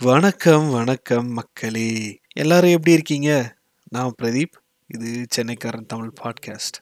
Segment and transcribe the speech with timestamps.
[0.00, 2.20] வணக்கம் வணக்கம் மக்களே.
[2.32, 3.56] எல்லாரும் எப்படி இருக்கீங்க?
[3.90, 4.56] நான் பிரதீப்.
[4.86, 6.78] இது சென்னைக்காரன் தமிழ் பாட்காஸ்ட்.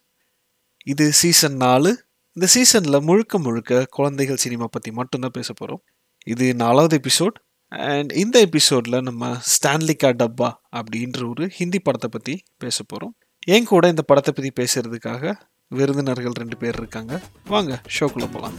[0.84, 2.06] இது சீசன் நாலு.
[2.32, 5.82] இந்த சீசனில் முழுக்க முழுக்க குழந்தைகள் சினிமா பற்றி மட்டும்தான் பேச போகிறோம்
[6.24, 7.36] இது நாலாவது எபிசோட்.
[7.68, 13.14] அண்ட் இந்த எபிசோடில் நம்ம ஸ்டான்லிகா டப்பா அப்படின்ற ஒரு ஹிந்தி படத்தை பற்றி பேச போகிறோம்
[13.46, 15.34] என் கூட இந்த படத்தை பற்றி பேசுகிறதுக்காக
[15.68, 17.22] விருந்தினர்கள் ரெண்டு பேர் இருக்காங்க.
[17.46, 18.58] வாங்க ஷோக்குள்ளே போகலாம்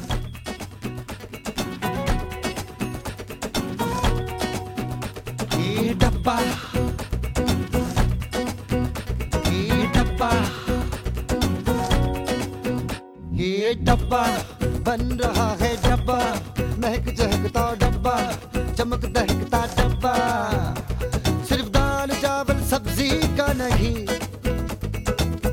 [17.75, 18.33] डब्बा।
[18.73, 20.15] चमक दहकता डब्बा।
[21.43, 24.05] सिर्फ़ दाल, चावल, सब्ज़ी का नहीं,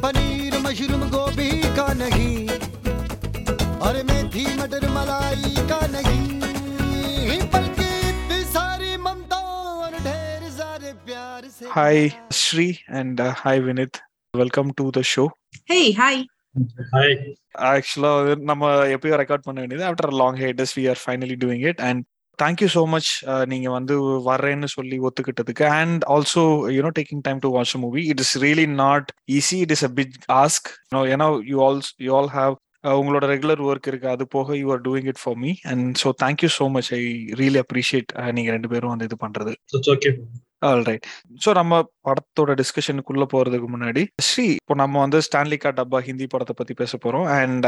[0.00, 2.48] पनीर, मशरूम, गोभी का नहीं,
[3.78, 6.31] और मेथी, मटर, मलाई का नहीं।
[11.74, 13.98] Hi, Sri, and uh, hi, Vinith.
[14.34, 15.22] Welcome to the show
[15.70, 16.18] hey hi
[16.92, 17.14] hi
[17.70, 18.10] actually
[18.50, 19.84] நம்ம எப்பயோ ரெக்கார்ட் பண்ண வேண்டியது.
[19.90, 22.02] After long hiatus we are finally doing it and
[22.38, 23.10] thank you so much
[23.52, 23.96] நீங்க வந்து
[24.28, 25.66] வர்றேன்னு சொல்லி ஒத்துக்கிட்டதுக்கு.
[25.80, 26.44] And also
[26.76, 30.14] you know taking time to watch movie it is really not easy it is a big
[30.42, 30.70] ask
[31.14, 32.54] ஏன்னா you all you all have
[33.00, 34.08] உங்களோட regular work இருக்கு.
[34.14, 37.02] அது போக you are doing it for me and so thank you so much I
[37.42, 39.54] really appreciate நீங்க ரெண்டு பேரும் வந்து இது பண்றது.
[40.68, 41.06] ஆல் ரைட்
[41.44, 46.76] ஸோ நம்ம படத்தோட டிஸ்கஷனுக்குள்ள போறதுக்கு முன்னாடி ஸ்ரீ இப்போ நம்ம வந்து ஸ்டான்லிகா டப்பா ஹிந்தி படத்தை பத்தி
[46.82, 47.26] பேச போறோம்.
[47.38, 47.66] அண்ட்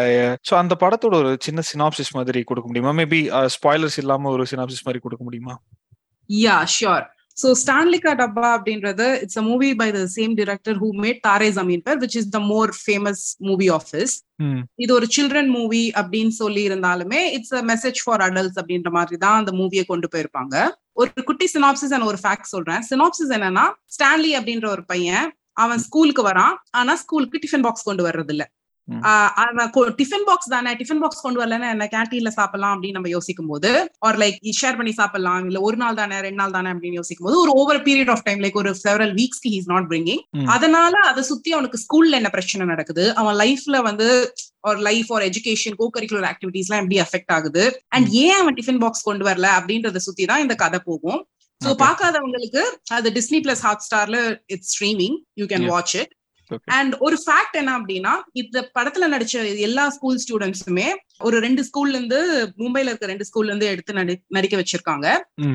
[0.50, 2.92] ஸோ அந்த படத்தோட ஒரு சின்ன சினாப்சிஸ் மாதிரி கொடுக்க முடியுமா?
[3.00, 3.22] மேபி
[3.56, 5.56] ஸ்பாய்லர்ஸ் இல்லாம ஒரு சினாப்சிஸ் மாதிரி கொடுக்க முடியுமா?
[6.30, 7.04] Yeah, sure.
[7.36, 11.80] So Stanlika Dabba அப்படின்றது it's a movie by the same director who made Tare Zameen
[11.86, 14.12] Par which is the more famous movie of his.
[14.44, 19.16] ம் இது ஒரு சில்ட்ரன் மூவி அப்படின்னு சொல்லி இருந்தாலுமே it's a message for adults அப்படின்ற மாதிரி
[19.24, 20.54] தான் அந்த மூவியை கொண்டு போயிருப்பாங்க.
[21.00, 22.82] ஒரு குட்டி சினாப்சிஸ் அண்ட் ஒரு ஃபேக்ட் சொல்றேன்.
[22.90, 23.64] சினாப்சிஸ் என்னன்னா
[23.94, 25.26] ஸ்டான்லி அப்படின்ற ஒரு பையன்
[25.62, 26.54] அவன் ஸ்கூலுக்கு வரான்.
[26.70, 28.44] ஆனா ஸ்கூலுக்கு டிஃபன் பாக்ஸ் கொண்டு வர்றது இல்ல
[29.98, 30.74] டிஃபன் பாக்ஸ் தானே?
[30.74, 34.92] டிஃபன் பாக்ஸ் கொண்டு வரலன்னா என்ன கேன்டீன்ல சாப்பிடலாம் அப்படின்னு நம்ம யோசிக்கும் போது ஆர் லைக் ஷேர் பண்ணி
[34.92, 38.22] சாப்பிடலாம் இல்ல ஒரு நாள் தானே ரெண்டு நாள் தானே அப்படின்னு யோசிக்கும் போது ஒரு over period of
[38.22, 40.22] time like ஒரு செவரல் வீக்ஸ்க்கு ஹீஸ் நாட் பிரிங்கிங்.
[40.46, 43.14] அதனால அதை சுத்தி அவனுக்கு ஸ்கூல்ல என்ன பிரச்சனை நடக்குது?
[43.14, 47.82] அவன் லைஃப்ல வந்து ஒரு லைஃப் ஒரு எஜுகேஷன் கோ கரிக்குலர் ஆக்டிவிட்டிஸ்லாம் எப்படி அஃபெக்ட் ஆகுது?
[47.88, 51.28] அண்ட் ஏன் அவன் டிஃபன் பாக்ஸ் கொண்டு வரல அப்படின்றத சுத்தி தான் இந்த கதை போகும்.
[51.60, 51.78] So Okay.
[51.82, 55.66] பார்க்காதவங்களுக்கு அது டிஸ்னி பிளஸ் ஹாட் ஸ்டார்ல it's streaming you can.
[55.66, 56.12] Watch it
[56.72, 60.86] and ஒரு ஃபேக்ட் என்ன அப்படின்னா இந்த படத்துல நடிச்ச எல்லா ஸ்கூல் ஸ்டூடெண்ட்ஸுமே
[61.20, 62.18] ஒரு ரெண்டு ஸ்கூல்ல இருந்து
[62.58, 65.06] மும்பைல இருக்க ரெண்டு ஸ்கூல்ல இருந்து எடுத்து நடி- நடிக்க வச்சிருக்காங்க.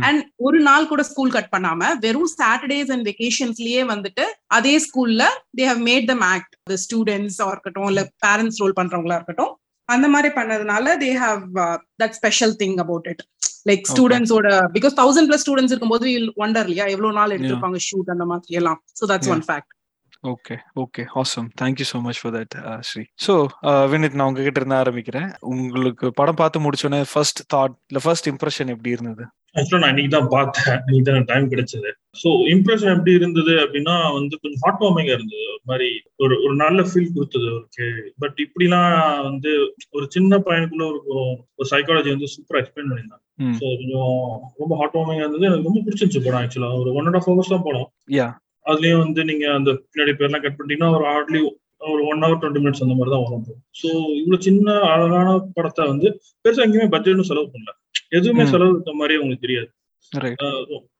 [0.01, 5.23] அண்ட் ஒரு நாள் கூட ஸ்கூல் கட் பண்ணாம வெறும் சாட்டர்டேஸ் அண்ட் வெக்கேஷன்ஸ்லயே வந்துட்டு அதே ஸ்கூல்ல
[5.57, 9.53] they have made them act students இருக்கட்டும் இல்ல பேரண்ட்ஸ் ரோல் பண்றவங்களா இருக்கட்டும்.
[9.89, 11.43] அந்த மாதிரி பண்ணதுனால they have
[11.99, 13.23] that special thing about it
[13.65, 16.05] like ஸ்டூடெண்ட்ஸோட because thousand plus students இருக்கும்போது
[16.37, 19.29] ஒண்டர் இல்லையா எவ்வளவு நாள் எடுத்திருப்பாங்க ஷூட் அந்த மாதிரி எல்லாம் so that's.
[19.29, 19.71] One fact
[20.23, 22.55] okay okay awesome thank you so much for that
[22.87, 23.33] Sri so
[23.91, 25.29] Vinith நான் உங்ககிட்ட இருந்து ஆரம்பிக்கிறேன்.
[25.51, 29.25] உங்களுக்கு படம் பார்த்து முடிச்சோன்னே ஃபர்ஸ்ட் தாட் இல்லை ஃபர்ஸ்ட் இம்ப்ரெஷன் எப்படி இருந்தது?
[29.59, 30.81] ஆக்சுவலா நான் இன்னைக்கு தான் பார்த்தேன்.
[30.87, 31.91] இன்னைக்கு தான் டைம் கிடைச்சது.
[32.21, 35.45] ஸோ இம்ப்ரெஷன் எப்படி இருந்தது அப்படின்னா வந்து கொஞ்சம் ஹாட் வார்மிங்கா இருந்தது.
[35.53, 35.87] ஒரு மாதிரி
[36.23, 37.87] ஒரு ஒரு நல்ல ஃபீல் கொடுத்தது ஓகே
[38.23, 38.91] பட் இப்படிலாம்
[39.29, 39.53] வந்து
[39.95, 41.23] ஒரு சின்ன பையனுக்குள்ள ஒரு
[41.59, 43.23] ஒரு சைக்காலஜி வந்து சூப்பரா எக்ஸ்பிளைன் பண்ணியிருந்தாங்க.
[43.59, 44.13] ஸோ கொஞ்சம்
[44.61, 45.49] ரொம்ப ஹாட் வார்மிங்கா இருந்தது.
[45.49, 47.89] எனக்கு ரொம்ப பிடிச்சிருந்துச்சு படம் ஆக்சுவலா ஒரு ஒன் அண்ட் ஆஃப் ஹவர்ஸ் தான் படம்.
[48.69, 51.41] அதுலயும் வந்து நீங்க அந்த பின்னாடி பேர்லாம் கட் பண்ணிட்டீங்கன்னா ஒரு ஹார்ட்லி
[51.89, 53.45] ஒரு ஒன் ஹவர் டுவெண்ட்டி மினிட்ஸ் அந்த மாதிரி தான் வரும்
[53.81, 56.07] ஸோ இவ்வளவு சின்ன அழகான படத்தை வந்து
[56.45, 57.71] பெருசா எங்கேயுமே பட்ஜெட்டும் செலவு பண்ணல.
[58.17, 58.43] எதுவுமே.
[58.53, 59.69] செலவு இருக்க மாதிரி உங்களுக்கு தெரியாது.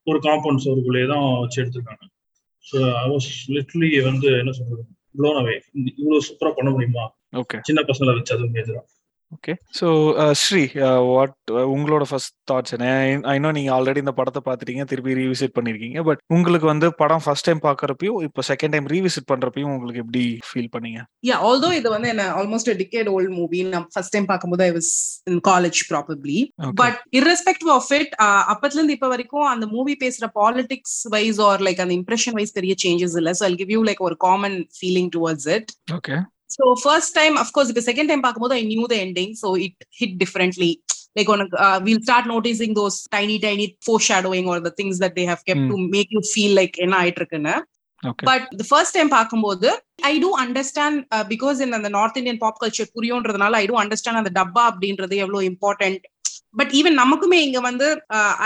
[0.07, 2.05] ஒரு காம்பவுண்ட் சோருக்குள்ளேயே தான் வச்சு எடுத்திருக்காங்க.
[2.65, 4.83] ஸோ ஐ வாஸ் லிட்லி வந்து என்ன சொல்றது
[5.19, 5.55] ப்ளோன் அவே
[5.97, 7.05] இவ்வளவு சூப்பரா பண்ண முடியுமா?
[7.67, 8.85] சின்ன பசங்களை வச்சு அதுவும் எதிராக
[9.31, 9.87] ஓகே ஸோ
[10.41, 10.61] ஸ்ரீ
[11.09, 11.33] வாட்
[11.73, 12.87] உங்களோட ஃபர்ஸ்ட் தாட்ஸ் என்ன?
[13.31, 17.47] ஐ நோ நீங்க ஆல்ரெடி இந்த படத்தை பார்த்துட்டீங்க திருப்பி ரீவிசிட் பண்ணிருக்கீங்க பட் உங்களுக்கு வந்து படம் ஃபர்ஸ்ட்
[17.47, 21.01] டைம் பார்க்கறப்பையும் இப்போ செகண்ட் டைம் ரீவிசிட் பண்றப்பையும் உங்களுக்கு எப்படி ஃபீல் பண்ணீங்க?
[21.29, 24.91] யா ஆல்தோ இது வந்து என்ன ஆல்மோஸ்ட் டிகேட் ஓல்ட் மூவி நான் ஃபர்ஸ்ட் டைம் பார்க்கும்போது I was
[25.31, 26.39] in college probably.
[26.81, 28.11] But irrespective of it
[28.53, 32.75] அப்பத்துல இருந்து இப்ப வரைக்கும் அந்த மூவி பேசுற பாலிடிக்ஸ் வைஸ் ஆர் லைக் அந்த இம்ப்ரெஷன் வைஸ் பெரிய
[32.85, 33.33] சேஞ்சஸ் இல்ல.
[33.39, 36.17] So I give you like ஒரு common feeling towards it okay
[36.49, 40.15] so first time of course இப்போ செகண்ட் டைம் பார்க்கும்போது I knew the ending so it hit
[40.23, 40.71] differently
[41.17, 43.65] like உனக்கு we'll start noticing those tiny tiny
[44.07, 47.21] foreshadowing are the things that they have kept to make you feel like என்ன ஆயிட்டு
[47.21, 47.55] இருக்குன்னு
[48.23, 49.69] but the first time பார்க்கும்போது
[50.09, 50.99] I do understand
[51.31, 55.49] because இந்த அந்த north Indian pop culture புரியுன்றதுனால I do understand அந்த டப்பா அப்படின்றது எவ்வளவு
[55.49, 56.05] இம்பார்ட்டன்ட்
[56.57, 57.87] பட் ஈவன் நமக்குமே இங்க வந்து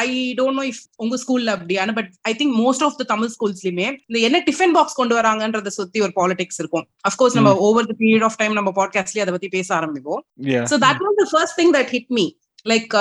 [0.05, 0.07] ஐ
[0.37, 4.19] டோன்ட் நோ இஃப் உங்க ஸ்கூல்ல அப்படியான but I think most of the Tamil ஸ்கூல்ஸ்லயுமே இந்த
[4.27, 6.85] என்ன டிஃபன் பாக்ஸ் கொண்டு வராங்கன்றத சுத்தி ஒரு பாலிடிக்ஸ் இருக்கும்.
[7.09, 10.23] அஃப்கோர்ஸ் நம்ம over the period of time நம்ம பாட்காஸ்ட்லயே அதை பத்தி பேச ஆரம்பிப்போம்.
[10.71, 12.25] So that was the first thing that hit me.
[12.71, 12.93] Like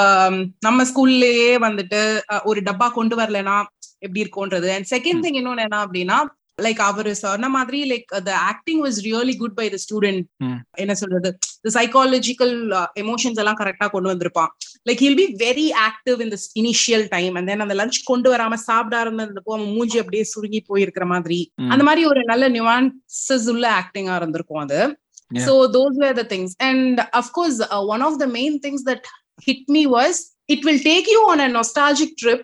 [0.66, 2.00] நம்ம ஸ்கூல்லயே வந்துட்டு
[2.44, 3.56] ஒரு டப்பா கொண்டு வரலனா
[3.98, 4.68] எப்படி இருக்கும்ன்றது.
[4.76, 6.18] அண்ட் செகண்ட் திங் இன்னொன்னு என்ன அப்படின்னா
[6.62, 10.58] லைக் அவர் சொன்ன மாதிரி like the acting was really good by the student hmm.
[10.70, 11.38] என்ன சொல்றது?
[11.60, 12.54] த சைக்காலஜிக்கல்
[13.00, 14.46] எமோஷன்ஸ் எல்லாம் கரெக்டா கொண்டு வந்திருப்பான்.
[14.90, 18.54] Like he'll be very active in this initial time and then அந்த லஞ்ச் கொண்டு வராம
[18.54, 21.52] சாப்பிட ஆரம்பிச்சப்போ அவன் மூஞ்சி அப்படியே சுருங்கி போயிருக்கிற மாதிரி.
[21.54, 21.70] ம்.
[21.70, 24.98] அந்த மாதிரி ஒரு நல்ல நியூவான்சஸ் உள்ள ஆக்டிங்கா இருந்திருக்கும் அது.
[25.30, 25.44] Yeah.
[25.46, 26.54] so those were the things.
[26.58, 29.00] And of course uh, one of the main things that
[29.46, 30.14] hit me was
[30.48, 32.42] it will take you on a nostalgic trip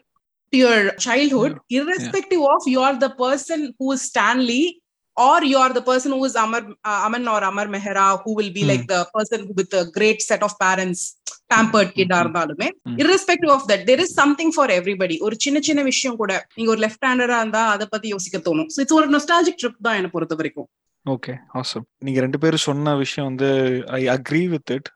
[0.52, 4.62] to your childhood irrespective of you are the person who is stanley
[5.16, 8.50] or you are the person who is amar uh, aman or amar mehra who will
[8.50, 8.70] be Hmm.
[8.72, 11.00] like the person with a great set of parents
[11.52, 12.22] pampered kid ah Hmm.
[12.24, 12.96] இருந்தாலுமே Hmm.
[13.02, 16.82] irrespective of that there is something for everybody ஒரு சின்ன சின்ன விஷயம் கூட நீங்க ஒரு
[16.86, 20.36] left ஹேண்டரா இருந்தா அதை பத்தி யோசிக்க தோணும் so it's ஒரு nostalgic trip தான் என்ன பொறுத்த
[20.40, 20.68] வரைக்கும்
[21.06, 23.48] ஓகே ஆசம் நீங்க ரெண்டு பேரும் சொன்ன விஷயம் வந்து
[23.98, 24.88] I agree with it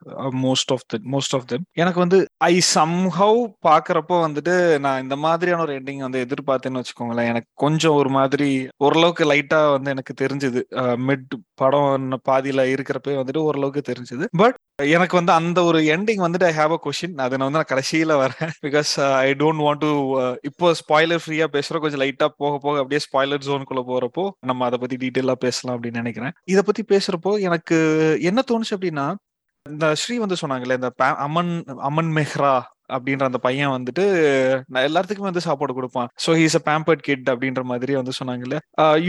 [0.43, 2.17] most of the most of them எனக்கு வந்து
[2.47, 7.29] ஐ சம்ஹவ் பாக்குறப்போ வந்துட்டு நான் இந்த மாதிரியான ஒரு எண்டிங் வந்து எதிர்பார்த்தேன்னு வச்சுக்கோங்களேன்.
[7.33, 10.61] எனக்கு கொஞ்சம் ஒரு மாதிரி ஓரளவுக்கு லைட்டா வந்து எனக்கு தெரிஞ்சது.
[11.09, 14.25] மிட் uh, படம் பாதியில இருக்கிறப்பே வந்துட்டு ஓரளவுக்கு தெரிஞ்சது.
[14.41, 14.57] பட்
[14.95, 18.13] எனக்கு வந்து அந்த ஒரு எண்டிங் வந்துட்டு ஐ ஹாவ் அ கொஷின் அதை நான் வந்து நான் கடைசியில
[18.23, 18.53] வரேன்.
[18.65, 18.93] Because
[19.25, 19.91] I don't want to
[20.49, 24.97] இப்போ ஸ்பாய்லர் ஃப்ரீயா பேசுறோம் கொஞ்சம் லைட்டா போக போக அப்படியே ஸ்பாய்லர் ஜோனுக்குள்ள போறப்போ நம்ம அதை பத்தி
[25.05, 26.35] டீட்டெயிலா பேசலாம் அப்படின்னு நினைக்கிறேன்.
[26.53, 27.77] இதை பத்தி பேசுறப்போ எனக்கு
[28.29, 29.07] என்ன தோணுச்சு அப்படின்னா
[29.65, 30.89] இந்த ஸ்ரீ வந்து சொன்னாங்கல்ல இந்த
[31.25, 31.51] அமன்
[31.89, 32.53] அமன் மெஹ்ரா
[32.95, 34.03] அப்படின்ற அந்த பையன் வந்துட்டு
[34.71, 36.09] நான் எல்லாத்துக்குமே வந்து சாப்பாடு கொடுப்பான்.
[36.23, 38.57] So he's a pampered kid அப்படின்ற மாதிரி வந்து சொன்னாங்கல்ல.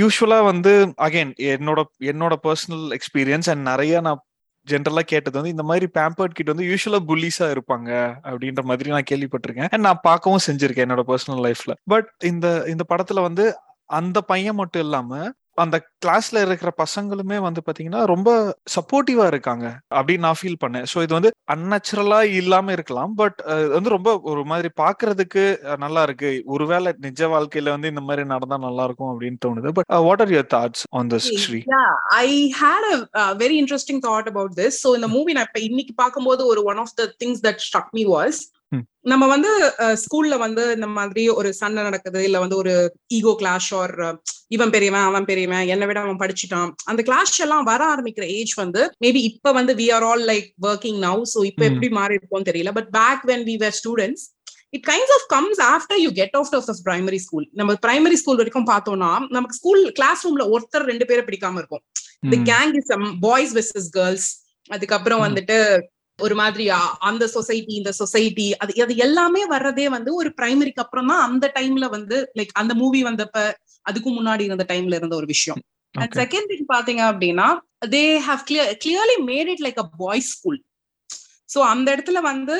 [0.01, 0.73] யூஸ்வலா வந்து
[1.07, 1.83] அகைன் என்னோட
[2.13, 4.23] என்னோட பர்சனல் எக்ஸ்பீரியன்ஸ் அண்ட் நிறைய நான்
[4.67, 7.91] ஜென்ரலா கேட்டது வந்து இந்த மாதிரி பேம்பர்ட் கிட் வந்து யூஸ்வலா புல்லிஸா இருப்பாங்க
[8.31, 9.71] அப்படின்ற மாதிரி நான் கேள்விப்பட்டிருக்கேன்.
[9.73, 13.47] அண்ட் நான் பார்க்கவும் செஞ்சிருக்கேன் என்னோட பர்சனல் லைஃப்ல பட் இந்த இந்த படத்துல வந்து
[13.91, 15.11] அந்த பையன் மட்டும் இல்லாம
[15.57, 18.31] அந்த கிளாஸ்ல இருக்கிற பசங்களுமே வந்து பாத்தீங்கன்னா ரொம்ப
[18.75, 23.39] சப்போர்ட்டிவா இருக்காங்க அப்படின்னு நான் ஃபீல் பண்ணேன் ஸோ இது வந்து அன்நச்சுரலா இல்லாம இருக்கலாம் பட்
[23.75, 25.45] வந்து ரொம்ப ஒரு மாதிரி பாக்குறதுக்கு
[25.77, 30.25] நல்லா இருக்கு ஒருவேளை நிஜ வாழ்க்கையில வந்து இந்த மாதிரி நடந்தா நல்லா இருக்கும் அப்படின்னு தோணுது but what
[30.27, 31.93] are your thoughts on this Sri Yeah,
[32.25, 34.75] I had a uh, very interesting thought about this.
[34.83, 37.89] So in the movie, நான் இப்ப இன்னைக்கு பார்க்கும்போது ஒரு one of the things that struck
[37.93, 38.54] me was Hmm.
[39.13, 39.51] நம்ம வந்து
[40.03, 42.75] ஸ்கூல்ல வந்து இந்த மாதிரி ஒரு சண்டை நடக்குது இல்ல வந்து ஒரு
[43.17, 43.95] ஈகோ கிளாஷ் ஆர்
[44.49, 46.71] இவன் பெரியவன் அவன் பெரியவன் என்னை விட அவன் படிச்சுட்டான்.
[46.85, 50.99] அந்த கிளாஷ் எல்லாம் வர ஆரம்பிக்கிற ஏஜ் வந்து மேபி இப்ப வந்து we are all like working
[51.07, 51.63] now so இப்ப.
[51.71, 54.25] எப்படி மாறி இருக்கோம்னு தெரியல but back when we were students
[54.77, 58.71] it kinds of comes after you get out of primary school நம்ம பிரைமரி ஸ்கூல் வரைக்கும்
[58.73, 61.85] பார்த்தோம்னா நமக்கு ஸ்கூல் கிளாஸ் ரூம்ல ஒருத்தர் ரெண்டு பேரை பிடிக்காம இருக்கும்.
[62.33, 62.93] The gang is
[63.27, 64.29] boys versus girls
[64.71, 65.25] அதுக்கப்புறம்.
[65.27, 65.59] வந்துட்டு
[66.19, 66.65] ஒரு மாதிரி
[67.05, 71.87] அந்த சொசைட்டி இந்த சொசைட்டி அது அது எல்லாமே வர்றதே வந்து ஒரு பிரைமரிக்கு அப்புறம் தான் அந்த டைம்ல
[71.95, 73.39] வந்து லைக் அந்த மூவி வந்தப்ப
[73.87, 75.61] அதுக்கு முன்னாடி இருந்த டைம்ல இருந்த ஒரு விஷயம்
[75.95, 76.15] அண்ட்.
[76.21, 77.49] செகண்ட் திங் பாத்தீங்க அப்படின்னா
[77.93, 80.61] they have clear clearly made it like a boys school
[81.49, 82.55] so அந்த இடத்துல வந்து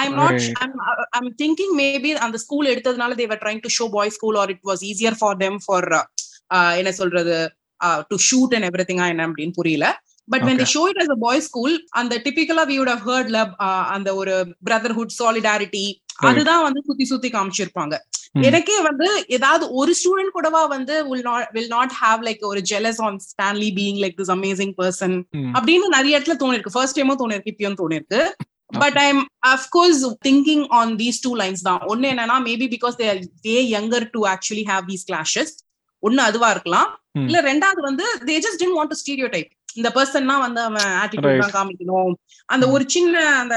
[0.00, 0.72] I'm not Right.
[1.16, 4.82] I'm thinking maybe அந்த ஸ்கூல் எடுத்ததுனால they were trying to show boy school or it was
[4.88, 5.88] easier for them for
[6.80, 7.36] என்ன சொல்றது
[8.10, 9.86] to shoot and every thing என்ன அப்படின்னு புரியல
[10.32, 10.66] but when the.
[10.74, 13.50] Show it as a boy school அந்த டிபிக்கலா we would have heard love
[13.96, 14.34] அந்த ஒரு
[14.68, 15.86] brotherhood solidarity.
[16.30, 17.94] அதுதான் வந்து சுத்தி சுத்தி காமிச்சிருப்பாங்க.
[18.48, 23.00] எனக்கே வந்து ஏதாவது ஒரு ஸ்டூடெண்ட் கூடவா வந்து will not will not have like ஒரு jealous
[23.06, 25.14] on Stanley being like this amazing person
[25.56, 26.74] அப்படின்னு நிறைய இடத்துல தோணிருக்கு.
[26.76, 28.20] ஃபர்ஸ்ட் டைமும் தோணிருக்கு இப்பயும் தோணிருக்கு.
[28.82, 29.22] But I am
[29.52, 31.80] of course thinking on these two lines தான்.
[31.92, 33.08] ஒன்னு என்னன்னா maybe because they
[33.46, 35.54] were younger to actually have these clashes
[36.02, 36.88] ஒன்னு அதுவா இருக்கலாம்.
[37.28, 38.98] இல்ல ரெண்டாவது வந்து they just tend want to
[39.34, 41.40] stereotype இந்த பர்சன்னா வந்து அவன் ஆட்டிடியூட்.
[41.42, 42.12] தான் காமிக்கணும்.
[42.48, 43.56] அந்த ஒரு சின்ன அந்த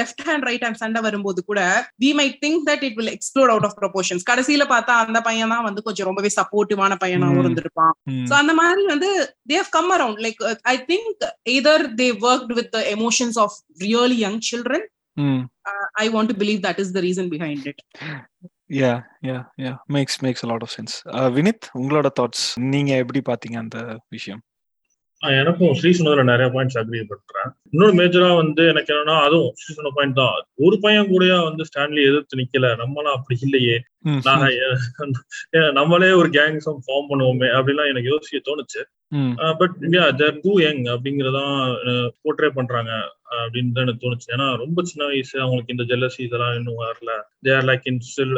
[0.00, 1.60] லெஃப்ட் ஹேண்ட் ரைட் ஹேண்ட் சண்டை வரும்போது கூட
[2.04, 5.66] we may think that it will explore out of proportions கடைசியில பார்த்தா அந்த பையன் தான்
[5.68, 7.38] வந்து கொஞ்சம் ரொம்பவே சப்போர்ட்டிவான Hmm.
[7.40, 7.94] இருந்திருப்பான்.
[8.28, 9.08] சோ அந்த மாதிரி வந்து
[9.50, 10.40] they have come around like
[10.72, 14.86] I think either they worked with emotions of really young children
[15.94, 17.82] I want to believe that is the reason behind it
[18.80, 18.92] yeah
[19.28, 20.94] yeah yeah makes makes lot of sense
[21.38, 22.44] Vinith உங்களோட thoughts
[22.74, 23.78] நீங்க எப்படி பாத்தீங்க அந்த
[24.08, 24.42] விஷயம்?
[25.22, 27.50] எனக்கும் ஸ்ரீ சொன்னதுல நிறைய points agri பண்றேன்.
[27.72, 30.36] இன்னொரு மேஜரா வந்து எனக்கு என்னன்னா அதுவும் ஸ்ரீ சொன்ன பாயிண்ட் தான்.
[30.66, 32.68] ஒரு பையன் கூடயா வந்து ஸ்டான்லி எதிர்த்து நிக்கல.
[32.82, 33.76] நம்மளாம் அப்படி இல்லையே.
[35.78, 38.82] நம்மளே ஒரு கேங்ஸம் ஃபார்ம் பண்ணுவோமே அப்படிலாம் எனக்கு யோசிக்க தோணுச்சு.
[39.60, 41.54] But India they're too young அப்படிங்கறதான்
[42.22, 42.92] portray பண்றாங்க
[43.42, 44.28] அப்படின்னு தான் எனக்கு தோணுச்சு.
[44.36, 47.12] ஏன்னா ரொம்ப சின்ன வயசு அவங்களுக்கு இந்த ஜெல்லசி இதெல்லாம் இன்னும் வரல.
[47.48, 48.36] தேர் லைக் இன் ஸ்டில்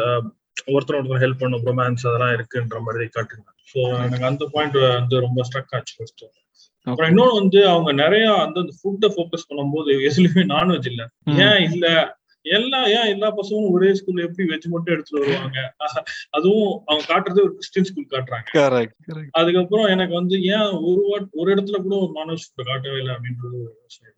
[0.72, 3.48] ஒருத்தர் ஒருத்தர் ஹெல்ப் பண்ணும் ரொமான்ஸ் அதெல்லாம் இருக்குன்ற மாதிரி காட்டுங்க.
[3.72, 6.24] ஸோ எனக்கு அந்த பாயிண்ட் வந்து ரொம்ப ஸ்ட்ரக் ஆச்சு ஃபர்ஸ்ட்
[6.86, 7.10] அப்புறம்.
[7.10, 11.02] இன்னொன்று வந்து அவங்க நிறைய அந்த ஃபுட்டை ஃபோக்கஸ் பண்ணும்போது எதுலயுமே நான்வெஜ் இல்ல.
[11.46, 11.86] ஏன் இல்ல?
[12.46, 15.58] எல்லா ஏன் எல்லா பசங்களும் ஒரே ஸ்கூல்ல எப்படி வெஜ் மட்டும் எடுத்துட்டு வருவாங்க?
[16.30, 18.48] அதுவும் அவங்க காட்டுறது ஒரு கிறிஸ்டின் ஸ்கூல் காட்டுறாங்க.
[19.32, 23.56] அதுக்கப்புறம் எனக்கு வந்து ஏன் ஒரு வாட் ஒரு இடத்துல கூட ஒரு நான்வெஜ் ஃபுட் காட்டவே இல்லை அப்படின்றது
[23.62, 24.10] ஒரு யோசனை.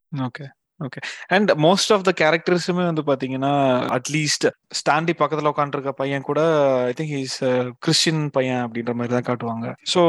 [0.81, 3.53] Okay and most of the கேரக்டர்ஸுமே வந்து பாத்தீங்கன்னா
[3.97, 6.41] அட்லீஸ்ட் ஸ்டாண்டி பக்கத்துல உட்காந்துருக்க பையன் கூட
[6.89, 7.39] ஐ திங்க் இஸ்
[7.79, 9.67] கிறிஸ்டின் பையன் அப்படின்ற மாதிரி தான் காட்டுவாங்க.
[9.93, 10.01] So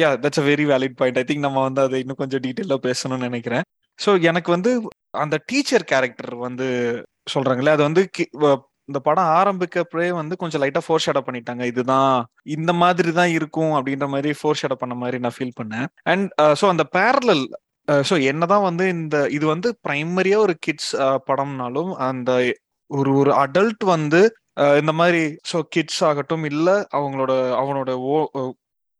[0.00, 3.28] yeah that's a very valid point I think நம்ம வந்து அதை இன்னும் கொஞ்சம் டீட்டெயிலாக பேசணும்னு
[3.28, 3.64] நினைக்கிறேன்.
[3.98, 4.70] ஸோ எனக்கு வந்து
[5.14, 6.66] அந்த டீச்சர் கேரக்டர் வந்து
[7.34, 8.58] சொல்றாங்களே அது வந்து கி- வ-
[8.88, 11.62] இந்த படம் ஆரம்பிக்கப்பவே வந்து கொஞ்சம் லைட்டா ஃபோர் ஷேடோ பண்ணிட்டாங்க.
[11.64, 12.12] இதுதான்
[12.56, 15.88] இந்த மாதிரி தான் இருக்கும் அப்படின்ற மாதிரி ஃபோர் ஷேடோ பண்ண மாதிரி நான் ஃபீல் பண்ணேன்.
[16.04, 16.26] அண்ட்
[16.60, 17.44] ஸோ uh, அந்த பேரலல்
[18.08, 22.30] ஸோ uh, என்னதான் வந்து இந்த இது வந்து பிரைமரியா ஒரு கிட்ஸ் uh, படம்னாலும் அந்த
[22.90, 24.20] ஒரு ஒரு அடல்ட் வந்து
[24.78, 28.30] இந்த மாதிரி ஸோ கிட்ஸ் ஆகட்டும் இல்ல அவங்களோட அவனோட ஓ-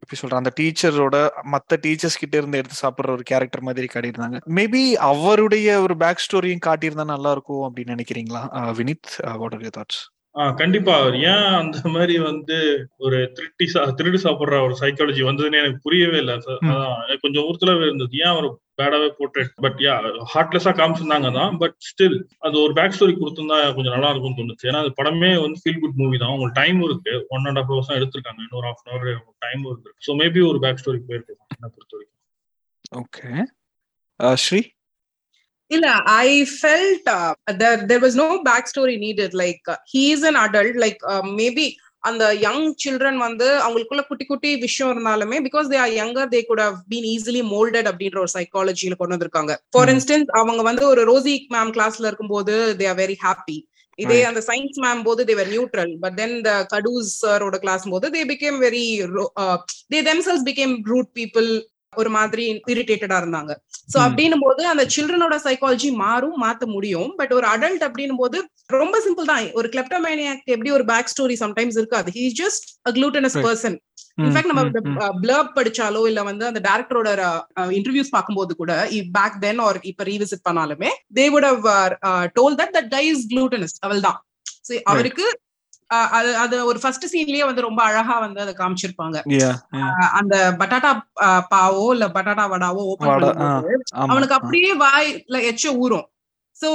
[0.09, 4.41] எப்படி சொல்ற அந்த டீச்சரோட மத்த டீச்சர்ஸ் கிட்ட இருந்து எடுத்து சாப்பிடுற ஒரு கேரக்டர் மாதிரி காட்டியிருந்தாங்க.
[4.55, 8.49] மேபி அவருடைய ஒரு பேக் ஸ்டோரியும் காட்டியிருந்தா நல்லா இருக்கும் அப்படின்னு நினைக்கிறீங்களா?
[8.53, 10.99] Vinith what are you thoughts ah கண்டிப்பா.
[10.99, 16.19] அவர் ஏன் அந்த மாதிரி வந்து ஒரு திருட்டி சா- திருடு சாப்பிடுற ஒரு சைக்காலஜி வந்ததுன்னு எனக்கு புரியவே
[16.19, 16.41] இல்லை.
[16.41, 18.09] சார் எனக்கு கொஞ்சம் ஊர்த்துல இருந்தது.
[18.13, 19.95] ஏன் அவர் பேடாவே போட்டு பட் யா
[20.35, 21.53] ஹார்ட்லெஸ்ஸா காமிச்சிருந்தாங்க தான்.
[21.63, 24.69] பட் ஸ்டில் அது ஒரு பேக் ஸ்டோரி கொடுத்திருந்தா கொஞ்சம் நல்லா இருக்கும்னு தோணுச்சு.
[24.71, 26.35] ஏன்னா அது படமே வந்து ஃபீல் குட் மூவி தான்.
[26.37, 27.15] உங்களுக்கு டைம் இருக்கு.
[27.37, 28.41] ஒன் அண்ட் ஹாஃப் ஹவர்ஸ் தான் எடுத்திருக்காங்க.
[28.47, 29.11] இன்னொரு ஹாஃப் அன் ஹவர்
[29.47, 29.93] டைம் இருக்கு.
[30.07, 33.31] ஸோ மேபி ஒரு பேக் ஸ்டோரி போயிருக்கு என்ன பொறுத்த வரைக்கும் ஓகே
[34.47, 34.63] ஸ்ரீ
[35.71, 35.87] இல்ல
[36.25, 37.09] I felt
[37.61, 39.31] there there was no backstory needed.
[39.41, 40.77] Like uh, he is an adult.
[40.85, 41.65] Like uh, maybe
[42.09, 46.63] அந்த யங் சில்ட்ரன் வந்து அவங்களுக்குள்ள குட்டி குட்டி விஷயம் இருந்தாலுமே because they are younger they could
[46.65, 49.91] have been easily moulded அப்படின்ற ஒரு சைக்காலஜியில கொண்டு வந்திருக்காங்க ஃபார்.
[49.95, 53.59] இன்ஸ்டன்ஸ் அவங்க வந்து ஒரு ரோசி மேம் கிளாஸ்ல இருக்கும்போது தே ஆர் வெரி ஹாப்பி
[53.99, 54.17] இதே.
[54.31, 58.59] அந்த சயின்ஸ் மேம் போது they were neutral but then the கடூஸ் சரோட கிளாஸ் போது they become
[58.67, 58.85] very
[59.95, 61.49] they themselves become rude people
[61.93, 63.53] ஒரு மாதிரி இரிட்டேட்டடா இருந்தாங்க.
[63.93, 63.97] சோ.
[64.07, 67.11] அப்படின்னும் போது அந்த சில்ட்ரனோட சைக்காலஜி மாறும் மாத்த முடியும்.
[67.19, 68.39] பட் ஒரு அடல்ட் அப்படின்னும் போது
[68.77, 69.45] ரொம்ப சிம்பிள் தான்.
[69.53, 73.39] ஒரு கிளெப்டோமேனியாக் எப்படி ஒரு பேக் ஸ்டோரி சம்டைம்ஸ் இருக்காது he just a gluttonous.
[73.47, 73.77] Person
[74.19, 74.63] in fact நம்ம
[75.23, 77.09] பிளர்ப் படிச்சாலோ இல்ல வந்து அந்த டேரக்டரோட
[77.79, 78.73] இன்டர்வியூஸ் பார்க்கும்போது கூட
[79.17, 81.67] பேக் தென் ஆர் இப்ப ரீவிசிட் பண்ணாலுமே they would have
[82.39, 84.19] told that that guy is gluttonous அவள் தான்
[84.87, 85.27] அவருக்கு
[86.19, 89.17] அது அது ஒரு ஃபர்ஸ்ட் சீன்லயே வந்து ரொம்ப அழகா வந்து அதை காமிச்சிருப்பாங்க.
[90.21, 90.91] அந்த பட்டாட்டா
[91.55, 93.11] பாவோ இல்ல பட்டாட்டா வடாவோ ஓபன்
[94.05, 96.07] அவனுக்கு அப்படியே வாய்ல எச்ச ஊறும்.
[96.57, 96.71] So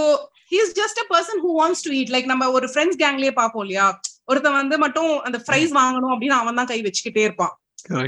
[0.53, 3.88] he's just a person who wants to eat like நம்ம ஒரு ஃப்ரெண்ட்ஸ் கேங்லயே பாப்போம் இல்லையா?
[4.32, 7.53] ஒருத்தன் வந்து மட்டும் அந்த ஃப்ரைஸ் வாங்கணும் அப்படின்னு அவன் தான் கை வச்சுக்கிட்டே இருப்பான்.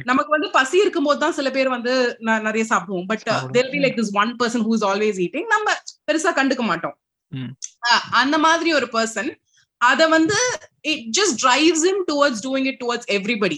[0.10, 1.94] நமக்கு வந்து பசி இருக்கும்போது தான் சில பேர் வந்து
[2.48, 3.08] நிறைய சாப்பிடுவோம்.
[3.12, 3.24] But.
[3.56, 5.68] They'll be like this one person who is always eating நம்ம
[6.10, 6.96] பெருசா கண்டுக்க மாட்டோம்.
[8.22, 9.32] அந்த மாதிரி ஒரு பர்சன்
[9.90, 10.40] அத வந்து
[10.92, 13.58] it just drives him towards doing it towards everybody.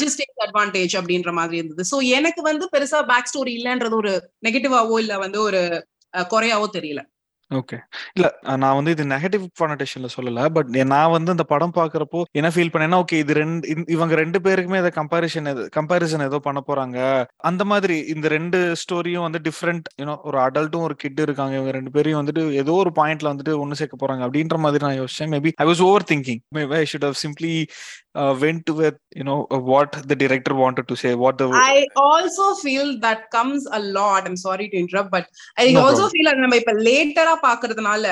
[0.00, 1.82] Just take advantage அப்படின்ற மாதிரி இருந்தது.
[1.92, 4.12] சோ எனக்கு வந்து பெருசா பேக் ஸ்டோரி இல்லன்றது ஒரு
[4.46, 5.60] நெகட்டிவாவோ இல்ல வந்து ஒரு
[6.14, 7.02] குறையாவோ தெரியல.
[7.52, 7.76] ஓகே
[8.16, 12.72] இல்ல நான் வந்து இது நெகட்டிவ் கானடேஷன்ல சொல்லல பட் நான் வந்து இந்த படம் பாக்குறப்போ என்ன ஃபீல்
[12.74, 13.60] பண்ணேன்னா ஓகே இது ரெண்டு
[13.94, 16.98] இவங்க ரெண்டு பேருக்குமே இதை கம்பாரிசன் கம்பாரிசன் ஏதோ பண்ண போறாங்க.
[17.50, 21.94] அந்த மாதிரி இந்த ரெண்டு ஸ்டோரியும் வந்து டிஃப்ரெண்ட் யூனோ ஒரு அடல்ட்டும் ஒரு கிட் இருக்காங்க இவங்க ரெண்டு
[21.96, 25.32] பேரையும் வந்துட்டு ஏதோ ஒரு பாயிண்ட்ல வந்துட்டு ஒண்ணு சேர்க்க போறாங்க அப்படின்ற மாதிரி நான் யோசிச்சேன்.
[25.34, 27.54] Maybe I was over thinking maybe I should have simply
[28.62, 29.36] to with you know
[29.68, 34.40] what the director wanted to say what I also feel that comes a lot I'm
[34.42, 35.28] sorry to interrupt but
[35.74, 36.10] No problem.
[36.12, 38.06] Feel அது நம்ம இப்ப லேட்டரா பாக்குறதுனால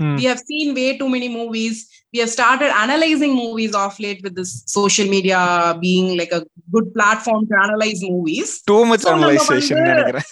[0.00, 0.14] Hmm.
[0.18, 1.74] we have seen way too many movies
[2.14, 5.38] we have started analyzing movies off late with this social media
[5.80, 6.42] being like a
[6.74, 10.26] good platform to analyze movies too much analysation நினைக்கிறேன்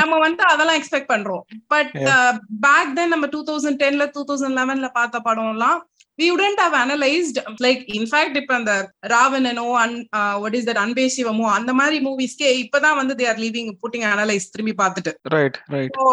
[0.00, 1.42] நம்ம வந்து அதெல்லாம் expect பண்றோம்
[1.74, 1.92] but
[2.66, 5.78] back then நம்ம two thousand டென்ல two thousand லெவன்ல பார்த்த படம்லாம்
[6.18, 8.72] we wouldn't have analyzed like in fact இப்ப அந்த
[9.12, 9.94] ராவணனோ அன்
[10.42, 14.46] what is that அன்பே சிவமோ அந்த மாதிரி மூவிஸ்க்கே இப்பதான் வந்து they are leaving putting analyze
[14.50, 15.12] திரும்பி பார்த்துட்டு.
[15.36, 16.06] ரைட் ரைட் So,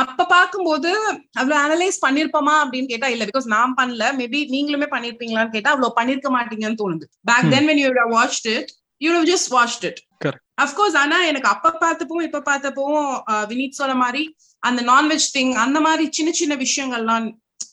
[0.00, 0.92] அப்ப பாக்கும்போது
[1.40, 4.04] அவ்வளவு அனலைஸ் பண்ணிருப்போமா அப்படின்னு கேட்டா இல்ல பிகாஸ் நான் பண்ணல.
[4.20, 7.08] மேபி நீங்களுமே பண்ணிருப்பீங்களான்னு கேட்டா அவ்வளவு பண்ணிருக்க மாட்டீங்கன்னு தோணுது.
[7.30, 7.50] Back.
[7.50, 9.98] Then it you would have just watched it.
[10.24, 10.42] Correct.
[10.62, 13.06] Of course ஆனா எனக்கு அப்ப பார்த்தப்பவும் இப்ப பார்த்தப்பவும்
[13.50, 14.22] வினீத் சொன்ன மாதிரி
[14.62, 17.26] அந்த நான்வெஜ் திங் அந்த மாதிரி சின்ன சின்ன விஷயங்கள்லாம்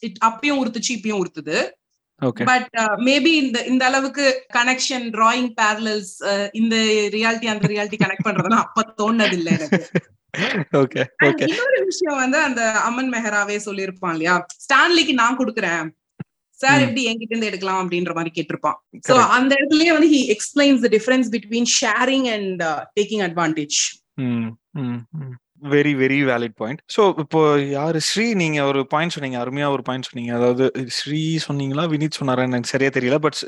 [0.06, 1.58] it அப்பயும் உறுத்துச்சு இப்பயும் உறுத்துது.
[2.44, 2.70] பட்
[3.08, 4.24] மேபி இந்த இந்த அளவுக்கு
[4.54, 6.14] கனெக்ஷன் டிராயிங் பேரலல்ஸ்
[6.52, 6.76] இந்த
[7.16, 13.56] ரியாலிட்டி அந்த ரியாலிட்டி கனெக்ட் பண்றதுலாம் அப்ப தோணுது இல்ல எனக்கு இன்னொரு விஷயம் வந்து அந்த அம்மன் மெஹராவே
[13.64, 14.46] சொல்லியிருப்பான் இல்லையா?
[14.64, 15.86] ஸ்டான்லிக்கு நான் கொடுக்குறேன்.
[16.60, 16.80] சார்.
[16.80, 18.78] எப்படி என்கிட்ட இருந்து எடுக்கலாம் அப்படின்ற மாதிரி கேட்டிருப்பான்.
[19.08, 19.14] சோ.
[19.36, 22.62] அந்த இடத்துலயே வந்து he explains the difference between sharing and
[23.00, 23.78] taking advantage
[25.62, 28.00] very very valid point so இப்போ யாரு?
[28.00, 29.38] ஸ்ரீ நீங்க ஒரு பாயிண்ட் சொன்னீங்க.
[29.38, 30.32] அருமையா ஒரு பாயிண்ட் சொன்னீங்க.
[30.34, 31.84] அதாவது ஸ்ரீ சொன்னீங்களா?
[31.88, 33.18] வினித் சொன்னாரா எனக்கு சரியா தெரியல.
[33.18, 33.38] பட்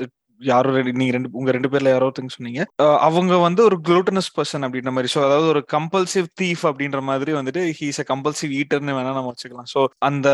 [0.41, 2.63] யாரோ ரெண்டு நீங்க ரெண்டு உங்க ரெண்டு பேர்ல யாரோ ஒருத்தங்க சொன்னீங்க.
[3.07, 5.13] அவங்க வந்து ஒரு குளூட்டனஸ் பர்சன் அப்படின்ற மாதிரி.
[5.15, 9.71] ஸோ அதாவது ஒரு கம்பல்சிவ் தீஃப் அப்படின்ற மாதிரி வந்துட்டு ஹீஸ் அ கம்பல்சிவ் ஈட்டர்னு வேணா நம்ம வச்சுக்கலாம்.
[9.75, 10.29] ஸோ அந்த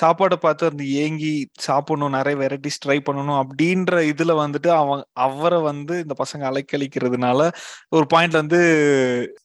[0.00, 5.94] சாப்பாடை பார்த்து அந்த ஏங்கி சாப்பிடணும் நிறைய வெரைட்டிஸ் ட்ரை பண்ணணும் அப்படின்ற இதுல வந்துட்டு அவன் அவரை வந்து
[6.04, 7.48] இந்த பசங்க அலைக்கழிக்கிறதுனால
[7.90, 8.60] ஒரு பாயிண்ட்ல வந்து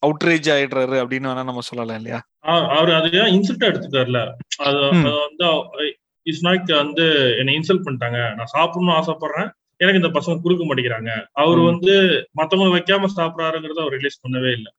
[0.06, 2.20] அவுட்ரேஜ் ஆயிடுறாரு அப்படின்னு வேணா நம்ம சொல்லலாம் இல்லையா?
[2.78, 4.20] அவர் அது இன்சல்ட் எடுத்துட்டார்ல?
[4.60, 4.80] அது
[5.26, 5.48] வந்து
[6.26, 7.04] இஸ் நாய்க்கு வந்து
[7.38, 8.20] என்னை இன்சல்ட் பண்ணிட்டாங்க.
[8.34, 9.50] நான் சாப்பிடணும்னு ஆசைப்படுறேன்.
[9.76, 11.26] எனக்கு இந்த பசங்க கொடுக்க மாட்டேங்கிறாங்க.
[11.32, 11.58] அவர்.
[11.58, 14.72] வந்து மத்தவங்க வைக்காம சாப்பிடறாருங்கிறத அவர் ரிலீஸ் பண்ணவே இல்லை.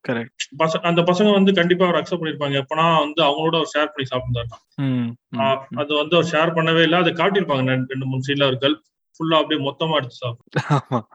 [0.82, 2.63] அந்த பசங்க வந்து கண்டிப்பா அவர் அக்செப்ட் பண்ணிருப்பாங்க.
[2.63, 6.82] எப்பனா வந்து அவங்களோட அவர் ஷேர் பண்ணி சாப்பிட்டாரு ம், ம், ஆஹ் அது வந்து அவர் ஷேர் பண்ணவே
[6.82, 7.00] இல்லை.
[7.00, 7.68] அதை காட்டியிருப்பாங்க.
[7.68, 11.08] ரெண்டு- மூணு சீன்ல அவர் கல் ஃபுல்லா அப்படியே மொத்தமா எடுத்து சாப்பிடும்.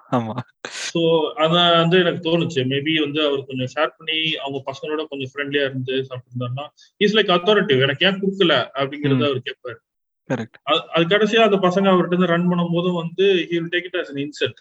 [0.95, 0.99] ஸோ
[1.37, 2.67] அதான் வந்து எனக்கு தோணுச்சு.
[2.69, 7.81] மேபி வந்து அவர் கொஞ்சம் ஷேர் பண்ணி அவங்க பசங்களோட கொஞ்சம் ஃப்ரெண்ட்லியா இருந்து சாப்பிட்டுருந்தாருன்னா இஸ் லைக் அத்தாரிட்டிவ்
[7.81, 8.53] எனக்கு ஏன் கொடுக்கல?
[8.75, 9.25] அப்படிங்கறத.
[9.25, 9.91] அவர் கேட்பாரு
[10.29, 13.99] அது அது கடைசியா அந்த பசங்க அவர்கிட்ட இருந்து ரன் பண்ணும் போதும் வந்து he will take it
[14.01, 14.61] as an insult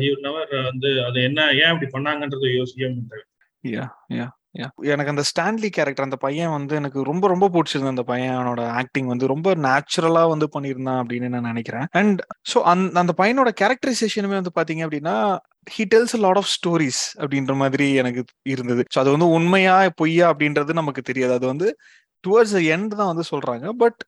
[0.00, 3.24] he will never வந்து அது என்ன ஏன் அப்படி பண்ணாங்கன்றதை யோசிக்கவே மாட்டாரு.
[3.64, 4.26] யா யா
[4.58, 7.94] யா எனக்கு அந்த ஸ்டான்லி கேரக்டர் அந்த பையன் வந்து எனக்கு ரொம்ப ரொம்ப பிடிச்சிருந்தது.
[7.94, 11.86] அந்த பையனோட ஆக்டிங் வந்து ரொம்ப நேச்சுரலா வந்து பண்ணியிருந்தான் அப்படின்னு நான் நினைக்கிறேன்.
[11.90, 12.20] அண்ட்
[12.54, 15.38] ஸோ அந்த அந்த பையனோட கேரக்டரைசேஷனுமே வந்து பாத்தீங்க அப்படின்னா
[15.78, 18.84] he tells lot of stories அப்படின்ற மாதிரி எனக்கு இருந்தது.
[18.94, 21.32] ஸோ அது வந்து உண்மையா பொய்யா அப்படின்றது நமக்கு தெரியாது.
[21.32, 21.78] அது வந்து
[22.26, 23.66] டுவர்ட்ஸ் எண்ட் தான் வந்து சொல்றாங்க.
[23.82, 24.00] பட்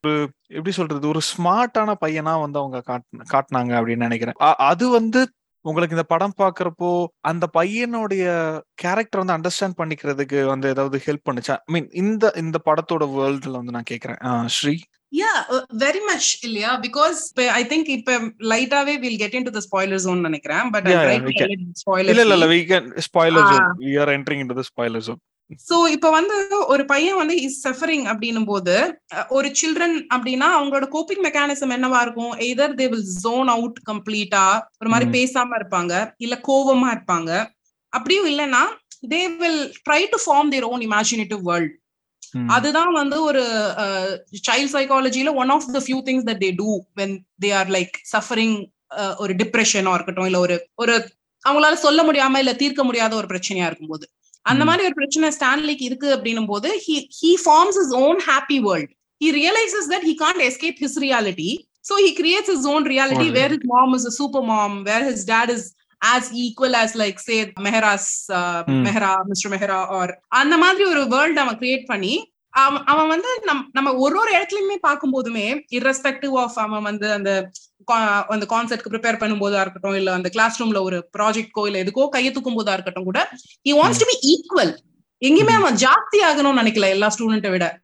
[0.56, 4.38] எப்படி சொல்றது ஒரு ஸ்மார்ட்டான பையனா வந்து அவங்க காட்டு காட்டினாங்க அப்படின்னு நினைக்கிறேன்.
[4.70, 5.22] அது வந்து
[5.64, 6.88] உங்களுக்கு இந்த படம் பாக்குறப்போ
[7.30, 8.24] அந்த பையனுடைய
[8.82, 11.54] கேரக்டர் வந்து அண்டர்ஸ்டாண்ட் பண்ணிக்கிறதுக்கு வந்து ஏதாவது ஹெல்ப் பண்ணுச்சா?
[11.68, 14.20] ஐ மீன் இந்த இந்த படத்தோட வேர்ல்டுல வந்து நான் கேக்குறேன்.
[14.56, 14.74] ஸ்ரீ?
[15.20, 15.32] யா
[15.84, 16.70] வெரி மச் இல்லையா?
[16.86, 17.20] பிகாஸ்
[17.58, 18.18] ஐ திங்க் இப்ப
[18.52, 20.70] லைட்டாவே will get in to the spoiler zone நினைக்கிறேன்.
[20.74, 20.88] But
[21.40, 21.62] can.
[21.82, 23.48] ஸ்பாயிலர் இல்ல இல்ல இல்ல we can spoiler.
[23.52, 25.20] Zone we are entering into the spoiler zone.
[25.64, 26.36] சோ இப்ப வந்து
[26.66, 28.74] ஒரு பையன் வந்து இஸ் சஃபரிங் அப்படின்னும் போது
[29.28, 34.44] ஒரு சில்ட்ரன் அப்படின்னா அவங்களோட கோப்பிங் மெக்கானிசம் என்னவா இருக்கும் either they will zone out கம்ப்ளீட்டா
[34.80, 35.08] ஒரு மாதிரி.
[35.16, 37.30] பேசாம இருப்பாங்க இல்ல கோவமா இருப்பாங்க
[37.92, 38.62] அப்படியும் இல்லைன்னா
[39.12, 41.74] they will try to form their own imaginative world.
[42.54, 43.42] அதுதான் வந்து ஒரு
[44.46, 46.70] child சைக்காலஜில one of the few things that they do
[47.00, 48.56] when they are like suffering
[49.18, 50.94] ஒரு டிப்ரெஷனோ இருக்கட்டும் இல்ல ஒரு ஒரு
[51.44, 54.04] அவங்களால சொல்ல முடியாம இல்ல தீர்க்க முடியாத ஒரு பிரச்சனையா இருக்கும்போது
[54.52, 54.64] அந்த.
[54.68, 56.68] மாதிரி ஒரு பிரச்சனை ஸ்டான்லிக்கு இருக்கு அப்படின்னும் போது
[57.78, 61.50] his own happy world he realizes that he can't escape his reality
[61.88, 65.04] so he creates his own reality Own where his mom is a super mom where
[65.10, 65.64] his dad is
[66.02, 68.08] as equal as like say Mehras.
[68.86, 72.14] Mehra mister Mehra or அந்த மாதிரி ஒரு world அவன் create பண்ணி
[72.54, 77.30] அவன் அவன் வந்து நம் நம்ம ஒரு ஒரு இடத்துலயுமே பார்க்கும் போதுமே irrespective ஆஃப் அவன் வந்து அந்த
[78.28, 82.54] அந்த கான்செர்ட்க்கு ப்ரிப்பேர் பண்ணும்போதா இருக்கட்டும் இல்ல அந்த கிளாஸ் ரூம்ல ஒரு ப்ராஜெக்ட்கோ இல்ல எதுக்கோ கையை தூக்கும்
[82.54, 83.30] போதா இருக்கட்டும் கூட
[83.68, 84.70] he wants to be equal.
[85.22, 85.52] எங்கேயுமே.
[85.52, 87.80] அவன் ஜாஸ்தி ஆகணும்னு நினைக்கல எல்லா ஸ்டூடெண்ட்டை விட.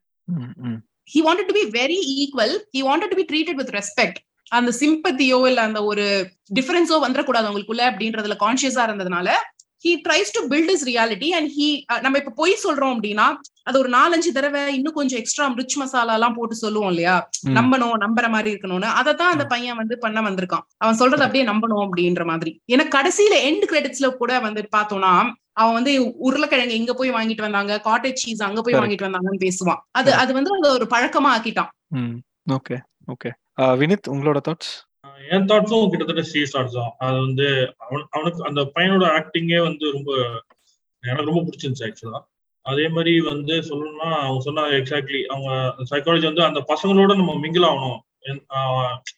[1.14, 2.50] he wanted to be very equal.
[2.76, 4.18] He wanted to be treated with respect.
[4.48, 9.28] அந்த சிம்பத்தியோ இல்ல அந்த ஒரு டிஃபரன்ஸோ வந்துடக்கூடாது அவங்களுக்குள்ள அப்படின்றதுல கான்சியஸா இருந்ததுனால
[9.84, 13.26] he tries to build his reality and he அஹ் நம்ம இப்ப பொய் சொல்றோம் அப்படின்னா
[13.62, 17.16] அது ஒரு நாலஞ்சு தடவை இன்னும் கொஞ்சம் எக்ஸ்ட்ரா ரிச் மசாலா எல்லாம் போட்டு சொல்லுவோம் இல்லையா.
[17.48, 18.90] நம்பணும் நம்புற மாதிரி இருக்கணும்னு.
[19.00, 20.64] அதை தான் அந்த பையன் வந்து பண்ண வந்திருக்கான்.
[20.76, 22.60] அவன் சொல்றது அப்படியே நம்பணும் அப்படின்ற மாதிரி.
[22.72, 25.12] ஏன்னா கடைசியில எண்ட் கிரெடிட்ஸ்ல கூட வந்து பார்த்தோம்னா
[25.52, 27.80] அவன் வந்து உருளைக்கிழங்கு எங்க போய் வாங்கிட்டு வந்தாங்க?
[27.84, 28.74] காட்டேஜ் சீஸ் அங்க போய்.
[28.74, 29.80] வாங்கிட்டு வந்தாங்கன்னு பேசுவான்.
[29.90, 30.10] அது.
[30.14, 31.70] அது வந்து ஒரு பழக்கமா ஆக்கிட்டான்.
[32.50, 32.76] ஓகே.
[33.12, 33.30] ஓகே.
[33.80, 34.72] வினித் உங்களோட தாட்ஸ்
[35.20, 36.92] என் தாட்ஸும் கிட்டத்தட்ட சி தாட்ஸ் தான்.
[37.06, 37.46] அது வந்து
[37.84, 40.10] அவன் அவனுக்கு அந்த பையனோட ஆக்டிங்கே வந்து ரொம்ப
[41.04, 42.20] எனக்கு ரொம்ப பிடிச்சிருந்துச்சு ஆக்சுவலா
[42.66, 45.50] அதே மாதிரி வந்து சொல்லணும்னா அவங்க சொன்ன எக்ஸாக்ட்லி அவங்க
[45.90, 47.98] சைக்காலஜி வந்து அந்த பசங்களோட நம்ம மிங்கிள் ஆகணும்.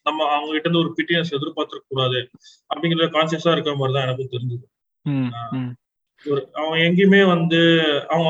[0.07, 2.19] நம்ம அவங்க கிட்ட இருந்து ஒரு பிட்டினஸ் எதிர்பார்த்துக்க கூடாது
[2.71, 4.65] அப்படிங்கிற கான்சியஸா இருக்கிற மாதிரி தான் எனக்கும் தெரிஞ்சது.
[6.25, 7.59] ஒரு அவன் எங்கேயுமே வந்து
[8.13, 8.29] அவங்க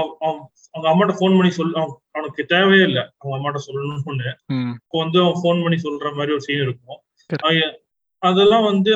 [0.74, 3.04] அவங்க அம்மாட்ட ஃபோன் பண்ணி சொல் அவன் அவனுக்கு தேவையே இல்லை.
[3.20, 4.32] அவங்க அம்மாட்ட சொல்லணும்னு.
[4.80, 7.00] இப்போ வந்து அவன் ஃபோன் பண்ணி சொல்ற மாதிரி ஒரு சீன் இருக்கும்.
[8.22, 8.92] அதெல்லாம் வந்து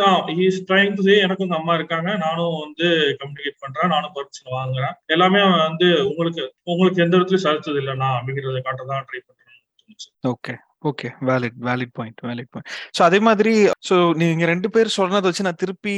[0.47, 2.87] இஸ் ட்ரைங் டு சே எனக்கு உங்க அம்மா இருக்காங்க நானும் வந்து
[3.21, 4.93] கம்யூனிகேட் பண்றேன் நானும் பர்மிஷன் வாங்குறேன்.
[5.15, 9.59] எல்லாமே வந்து உங்களுக்கு உங்களுக்கு எந்த இடத்துலயும் சலிச்சது இல்லைண்ணா அப்படிங்கறத காட்ட தான் ட்ரை பண்றேன்.
[10.33, 10.55] Okay
[10.89, 13.53] okay valid valid point valid point so அதே மாதிரி
[13.89, 15.95] ஸோ நீங்க ரெண்டு பேர் சொன்னதை வச்சு நான் திருப்பி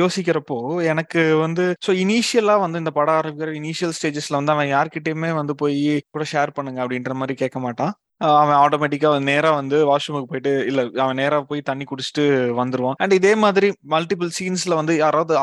[0.00, 0.58] யோசிக்கிறப்போ
[0.92, 5.78] எனக்கு வந்து ஸோ இனிஷியலா வந்து இந்த படம் ஆரம்பிக்கிற இனிஷியல் ஸ்டேஜஸ்ல வந்து அவன் யார்கிட்டயுமே வந்து போய்
[6.14, 7.92] கூட ஷேர் பண்ணுங்க அப்படின்ற மாதிரி கேட்க மாட்டான்.
[8.32, 12.24] அவன் ஆட்டோமேட்டிக்கா நேரா வந்து வாஷ்ரூமுக்கு போயிட்டு இல்ல அவன் நேரா போய் தண்ணி குடிச்சிட்டு
[12.60, 12.98] வந்துருவான்.
[13.02, 15.34] அண்ட் இதே மாதிரி மல்டிபிள் சீன்ஸ்ல வந்து யாராவது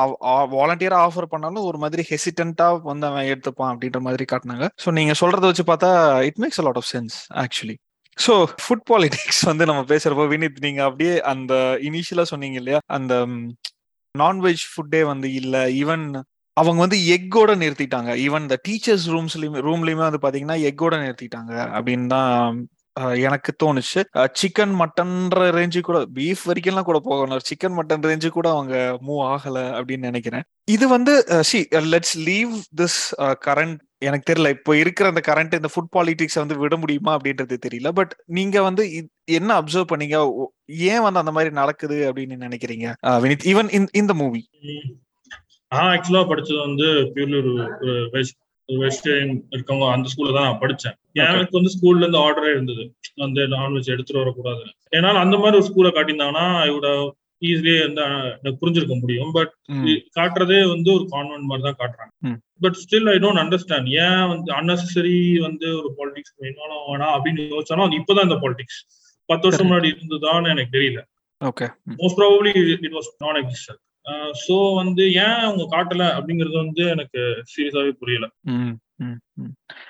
[0.55, 4.67] வாலண்டியரா ஆஃபர் பண்ணாலும் ஒரு மாதிரி ஹெசிடென்ட்டா வந்து அவன் எடுத்துப்பான் அப்படின்ற மாதிரி காட்டினாங்க.
[4.83, 5.91] ஸோ நீங்க சொல்றத வச்சு பார்த்தா
[6.29, 7.77] it makes a lot of sense actually
[8.17, 11.53] so food politics வந்து நம்ம பேசுறப்போ வினித் நீங்க அப்படியே அந்த
[11.87, 12.79] இனிஷியலா சொன்னீங்க இல்லையா?
[12.97, 13.13] அந்த
[14.15, 16.05] நான்வெஜ் ஃபுட்டே வந்து இல்ல ஈவன்
[16.59, 18.11] அவங்க வந்து எக்கோட நிறுத்திட்டாங்க.
[18.25, 22.67] ஈவன் இந்த டீச்சர்ஸ் ரூம்ஸ்லயுமே ரூம்லயுமே வந்து பாத்தீங்கன்னா எக்கோட நிறுத்திட்டாங்க அப்படின்னு தான்
[23.25, 24.01] எனக்கு தோணுச்சு.
[24.39, 28.73] சிக்கன் மட்டன்ற ரேஞ்சு கூட பீஃப் வரைக்கும்லாம் கூட போகணும் சிக்கன் மட்டன் ரேஞ்சு கூட அவங்க
[29.07, 30.45] மூவ் ஆகல அப்படின்னு நினைக்கிறேன்.
[30.75, 31.13] இது வந்து
[31.49, 31.59] see
[31.93, 32.99] let's leave this
[33.47, 37.89] current எனக்கு தெரியல இப்போ இருக்கிற அந்த கரண்ட் இந்த ஃபுட் பாலிடிக்ஸ் வந்து விட முடியுமா அப்படின்றது தெரியல.
[37.99, 38.83] பட் நீங்க வந்து
[39.39, 40.17] என்ன அப்சர்வ் பண்ணீங்க?
[40.91, 42.87] ஏன் வந்து அந்த மாதிரி நடக்குது அப்படின்னு நினைக்கிறீங்க?
[43.25, 44.43] வினித் ஈவன் இந்த மூவி
[45.71, 47.53] நான் ஆக்சுவலா படிச்சது வந்து பியூர்லி ஒரு
[48.83, 50.95] வெஜிடேரியன் இருக்கவங்க அந்த ஸ்கூல்ல தான் நான் படிச்சேன்.
[51.21, 52.83] எனக்கு வந்து ஸ்கூல்ல இருந்து ஆர்டரே இருந்தது.
[53.23, 54.63] வந்து நான்வெஜ் எடுத்துட்டு வரக்கூடாது
[54.97, 56.89] ஏன்னா அந்த மாதிரி ஒரு ஸ்கூலை காட்டியிருந்தாங்கன்னா இவோட
[57.41, 58.03] ஈஸிலியே வந்து
[58.61, 59.31] புரிஞ்சிருக்க முடியும்.
[59.37, 59.51] பட்
[60.17, 62.11] காட்டுறதே வந்து ஒரு கான்வென்ட் மாதிரி தான் காட்டுறாங்க.
[62.63, 67.85] But still I don't understand ஏன் வந்து அன்னெசரி வந்து ஒரு பாலிடிக்ஸ் வேணாலும் வேணாம் அப்படின்னு யோசிச்சாலும்
[67.87, 68.79] அது இப்பதான் இந்த பாலிடிக்ஸ்
[69.29, 71.01] பத்து வருஷம் முன்னாடி இருந்ததான்னு எனக்கு தெரியல.
[71.41, 71.67] Okay
[72.01, 72.53] most probably
[72.87, 73.81] it was non existent
[74.45, 77.21] so வந்து ஏன் அவங்க காட்டல அப்படிங்கறது வந்து எனக்கு
[77.53, 78.27] சீரியஸாவே புரியல.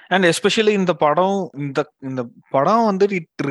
[0.08, 3.46] அண்ட் எஸ்பெஷலி இந்த படம் இந்த இந்த படம் வந்து it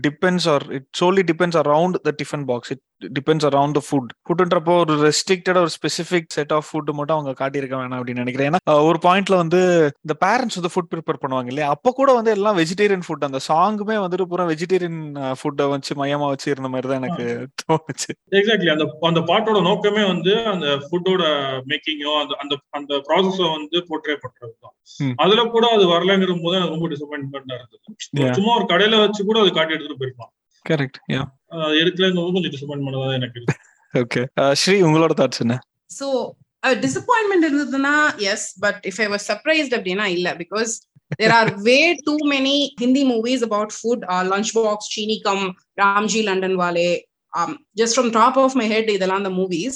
[0.00, 2.84] depends or it solely depends around the tiffin box it
[3.16, 7.74] depends around the food ஃபுட்ன்றப்போ ஒரு ரெஸ்ட்ரிக்டட் ஒரு ஸ்பெசிபிக் செட் ஆஃப் ஃபுட் மட்டும் அவங்க காட்டியிருக்க
[7.80, 8.48] வேணாம் அப்படின்னு நினைக்கிறேன்.
[8.50, 9.60] ஏன்னா ஒரு பாயிண்ட்ல வந்து
[10.04, 11.68] இந்த பேரண்ட்ஸ் வந்து ஃபுட் ப்ரிப்பேர் பண்ணுவாங்க இல்லையா?
[11.74, 15.00] அப்போ கூட வந்து எல்லாம் வெஜிடேரியன் ஃபுட் அந்த சாங்குமே வந்துட்டு பூரா வெஜிடேரியன்
[15.40, 17.26] ஃபுட்டை வச்சு மையமா வச்சு இருந்த மாதிரி தான் எனக்கு
[17.62, 18.10] தோணுச்சு.
[18.40, 21.24] எக்ஸாக்ட்லி அந்த அந்த பாட்டோட நோக்கமே வந்து அந்த ஃபுட்டோட
[21.72, 24.74] மேக்கிங்கோ அந்த அந்த அந்த ப்ராசஸ வந்து போர்ட்ரே பண்றது தான்.
[25.24, 28.32] அதுல கூட அது வரலங்கிற போது எனக்கு ரொம்ப டிசப்பாயின்மெண்டா இருந்தது.
[28.38, 30.32] சும்மா ஒரு கடையில வச்சு கூட அது காட்டி எடுத்துட்டு போயிருக்கலாம்.
[30.70, 31.22] கரெக்ட் யா
[31.80, 33.42] எடுக்கலங்கிறது கொஞ்சம் டிசப்பாயின்மெண்ட் தான் எனக்கு
[34.02, 34.22] ஓகே
[34.62, 35.56] ஸ்ரீ உங்களோட தாட்ஸ் என்ன
[35.98, 36.08] சோ
[36.86, 37.94] டிசப்பாயின்மெண்ட் இருந்ததுன்னா
[38.32, 40.72] yes but if I was surprised அப்படின்னா இல்ல because
[41.18, 44.04] there are way too many Hindi movies about food.
[44.12, 45.40] Uh, Lunchbox, Chini Kam,
[45.80, 47.00] Ramji London Wale.
[47.32, 49.74] Um, just from top of my head, இதெல்லாம் the movies.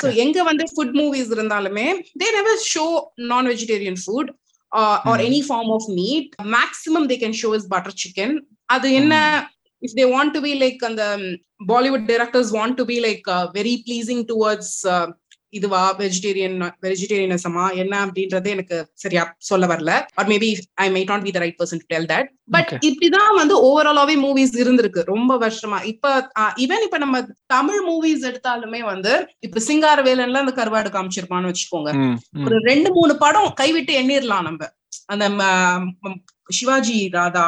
[0.00, 1.86] So எங்க வந்து food movies இருந்தாலுமே
[2.20, 2.88] they never show
[3.32, 4.26] non-vegetarian food
[4.72, 6.26] uh, or any form of meat.
[6.58, 8.30] Maximum they can show is butter chicken.
[8.74, 9.14] அது என்ன
[9.86, 11.10] if they want to be like and the
[11.72, 15.06] Bollywood directors want to be like uh, very pleasing towards uh,
[15.58, 19.90] இதுவா vegetarian வெஜிடேரியனிசமா என்ன அப்படின்றது எனக்கு சரியா சொல்ல வரல.
[20.20, 20.48] Or maybe
[20.84, 24.56] I may not be the right person to tell that but இப்படிதான் வந்து ஓவராலாவே மூவிஸ்
[24.62, 25.02] இருந்திருக்கு.
[25.12, 25.78] ரொம்ப வருஷமா.
[25.92, 26.14] இப்ப
[26.64, 27.20] ஈவன் இப்ப நம்ம
[27.54, 29.12] தமிழ் மூவிஸ் எடுத்தாலுமே வந்து
[29.46, 31.92] இப்ப சிங்காரவேலன்ல அந்த கருவாடு காமிச்சிருப்பான்னு வச்சுக்கோங்க.
[32.46, 34.70] ஒரு ரெண்டு மூணு படம் கைவிட்டு எண்ணிரலாம் நம்ம.
[35.12, 35.24] அந்த
[36.50, 37.44] சிவாஜி ராதா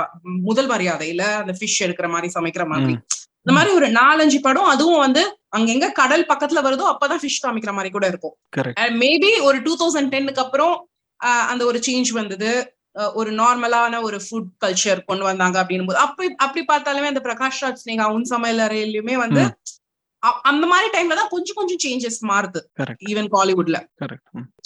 [0.49, 2.95] முதல் மரியாதையில அந்த ஃபிஷ் எடுக்கிற மாதிரி சமைக்கிற மாதிரி.
[3.41, 5.23] இந்த மாதிரி ஒரு நாலஞ்சு படம் அதுவும் வந்து
[5.57, 8.35] அங்க எங்க கடல் பக்கத்துல வருதோ அப்பதான் ஃபிஷ் காமிக்கிற மாதிரி கூட இருக்கும்.
[9.03, 10.75] மேபி ஒரு டூ தௌசண்ட் டென்னுக்கு அப்புறம்
[11.53, 12.51] அந்த ஒரு சேஞ்ச் வந்தது.
[13.21, 17.83] ஒரு நார்மலான ஒரு ஃபுட் கல்ச்சர் கொண்டு வந்தாங்க அப்படின்னு போது அப்படி அப்படி பார்த்தாலுமே அந்த பிரகாஷ் ராஜ்
[17.83, 19.43] ஸ்னேகா உன் சமையல் அறையிலுமே வந்து
[20.45, 22.61] அந்த மாதிரி டைம்ல தான் கொஞ்சம் கொஞ்சம் சேஞ்சஸ் மாறுது.
[23.11, 23.79] ஈவன் காலிவுட்ல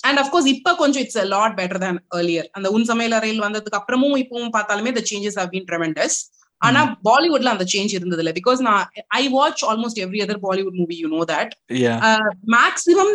[0.07, 4.19] அண்ட் அப்கோர்ஸ் இப்ப கொஞ்சம் it's lot better than earlier அந்த உன் சமையல் அறையில் வந்ததுக்கு அப்புறமும்
[4.23, 6.19] இப்பவும் பார்த்தாலுமே the changes have been tremendous
[6.61, 8.83] ஆனா பாலிவுட்ல அந்த சேஞ்ச் இருந்தது இல்ல பிகாஸ் நான்
[9.17, 11.53] I watch almost every other Bollywood movie you know that
[12.55, 13.15] maximum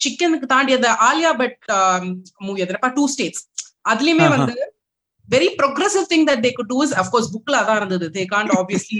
[0.00, 1.58] சிக்கனுக்கு தாண்டி அந்த ஆலியா பட்
[2.40, 3.42] மூவி அதுப்பா டூ ஸ்டேட்ஸ்
[3.88, 4.54] அதுலயுமே வந்து
[5.28, 8.06] very progressive thing that they could do's of course புக்ல அதான் இருந்தது.
[8.10, 8.98] They can't obviously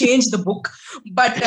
[0.00, 0.68] change the book
[1.20, 1.40] but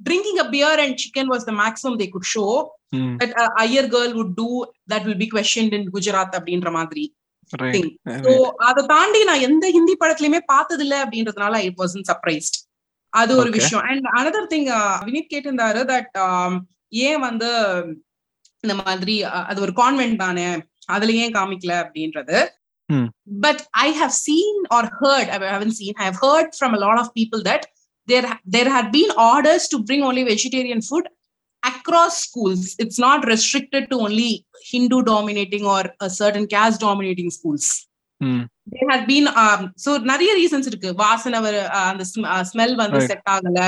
[0.00, 2.52] drinking a beer and chicken was the maximum they could show.
[2.92, 3.12] Mm.
[3.20, 4.48] that a higher girl would do
[4.86, 7.04] that will be questioned in gujarat அப்படின்ற மாதிரி
[7.72, 7.88] thing
[8.26, 12.56] so அதை தாண்டி நான் எந்த ஹிந்தி படத்துலயுமே பார்த்தது இல்ல அப்படின்றதுனால ஐ Vasan surprised
[13.12, 13.84] அது ஒரு விஷயம்.
[13.88, 14.68] அண்ட் அனதர் திங்
[15.08, 16.10] வினித் கேட்டிருந்தாரு தட்
[17.06, 17.48] ஏன் வந்து
[18.64, 19.14] இந்த மாதிரி
[19.50, 20.46] அது ஒரு கான்வென்ட் தானே?
[20.86, 22.36] அதுல ஏன் காமிக்கல அப்படின்றது.
[23.46, 27.00] But I have seen or heard I haven't seen I have heard from a lot
[27.04, 27.66] of people that
[28.12, 31.10] there there had been orders to bring only vegetarian food
[31.62, 32.62] across schools.
[32.82, 34.30] It's not restricted to only
[34.70, 37.66] hindu dominating or a certain caste dominating schools.
[38.72, 40.90] There had been um, so நிறைய reasons இருக்கு.
[41.02, 41.38] வாசனை
[41.90, 42.04] அந்த
[42.50, 43.60] smell வந்து set ஆகல.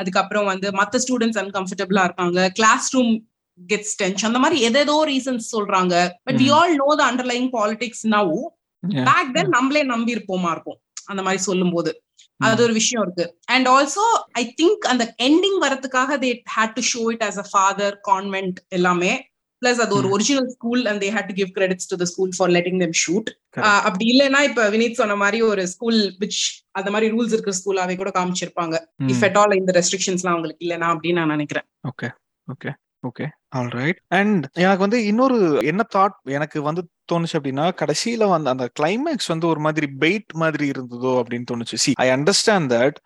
[0.00, 3.12] அதுக்கப்புறம் வந்து மத்த students அன்கம்ஃபர்டபுளா இருக்காங்க கிளாஸ் ரூம்
[3.58, 5.94] கெட்ஸ் டென்ஷ் அந்த மாதிரி எதேதோ ரீசன்ஸ் சொல்றாங்க.
[6.26, 8.34] But we all know the underlying politics now
[9.08, 10.78] back then நம்மளே நம்பி இருப்போமா இருக்கும்.
[11.10, 11.92] அந்த மாதிரி சொல்லும் போது
[12.40, 13.24] அது ஒரு விஷயம் இருக்கு.
[13.54, 14.04] அண்ட் ஆல்சோ
[14.40, 19.12] ஐ திங்க் அந்த எண்டிங் வரதுக்காக they had to show it as a father convent எல்லாமே.
[19.62, 22.50] பிளஸ் அது ஒரு original school and they had to give credits to the school for
[22.56, 23.28] letting them shoot
[23.86, 26.42] அப்படி இல்லைன்னா இப்ப வினீத் சொன்ன மாதிரி ஒரு ஸ்கூல் விச்
[26.78, 28.76] அந்த மாதிரி ரூல்ஸ் இருக்கிற ஸ்கூலாவே கூட காமிச்சிருப்பாங்க.
[29.12, 31.66] இஃப் அட் ஆல் இந்த ரெஸ்ட்ரிக்ஷன்ஸ்லாம் அவங்களுக்கு இல்லைனா அப்படின்னு நான் நினைக்கிறேன்.
[31.90, 32.10] Okay
[32.48, 32.72] okay
[33.08, 38.50] okay all right and எனக்கு வந்து இன்னொரு என்ன தாட் எனக்கு வந்து தோணுச்சு அப்படின்னா கடைசியில வந்து
[38.50, 41.74] அந்த கிளைமேக்ஸ் வந்து ஒரு மாதிரி பெயிட் மாதிரி இருந்ததோ அப்படின்னு தோணுச்சு.
[41.74, 42.96] See I understand that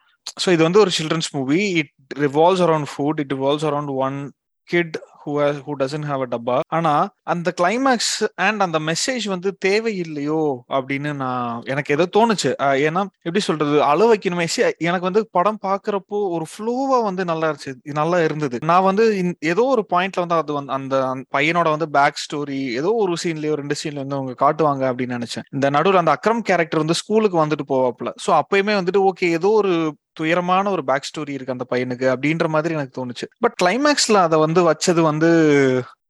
[0.45, 4.33] so இது வந்து ஒரு children's movie it revolves around food it revolves around one
[4.65, 5.33] kid who
[5.67, 6.57] who doesn't have a dabba.
[6.77, 6.93] ஆனா
[7.33, 8.15] அந்த கிளைமேக்ஸ்
[8.47, 10.41] அண்ட் அந்த மெசேஜ் வந்து தேவையில்லையோ
[10.77, 12.51] அப்படின்னு நான் எனக்கு ஏதோ தோணுச்சு.
[12.87, 14.47] ஏன்னா எப்படி சொல்றது அளவு வைக்கணுமே
[14.89, 18.59] எனக்கு வந்து படம் பாக்குறப்போ ஒரு ஃப்ளோவா வந்து நல்லா இருந்துச்சு இது நல்லா இருந்தது.
[18.71, 19.05] நான் வந்து
[19.53, 23.55] ஏதோ ஒரு பாயிண்ட்ல வந்து அது வந்து அந்த அந்த பையனோட வந்து பேக் ஸ்டோரி ஏதோ ஒரு சீன்லயோ
[23.63, 25.47] ரெண்டு சீன்ல வந்து அவங்க காட்டுவாங்க அப்படின்னு நினைச்சேன்.
[25.57, 29.73] இந்த நடுவில் அந்த அக்ரம் கேரக்டர் வந்து ஸ்கூலுக்கு வந்துட்டு போவாப்ல சோ அப்பயுமே வந்துட்டு ஓகே ஏதோ ஒரு
[30.17, 33.27] துயரமான ஒரு பேக் ஸ்டோரி இருக்கு அந்த பையனுக்கு அப்படின்ற மாதிரி எனக்கு தோணுச்சு.
[33.45, 35.31] பட் கிளைமேக்ஸ்ல அதை வந்து வச்சது வந்து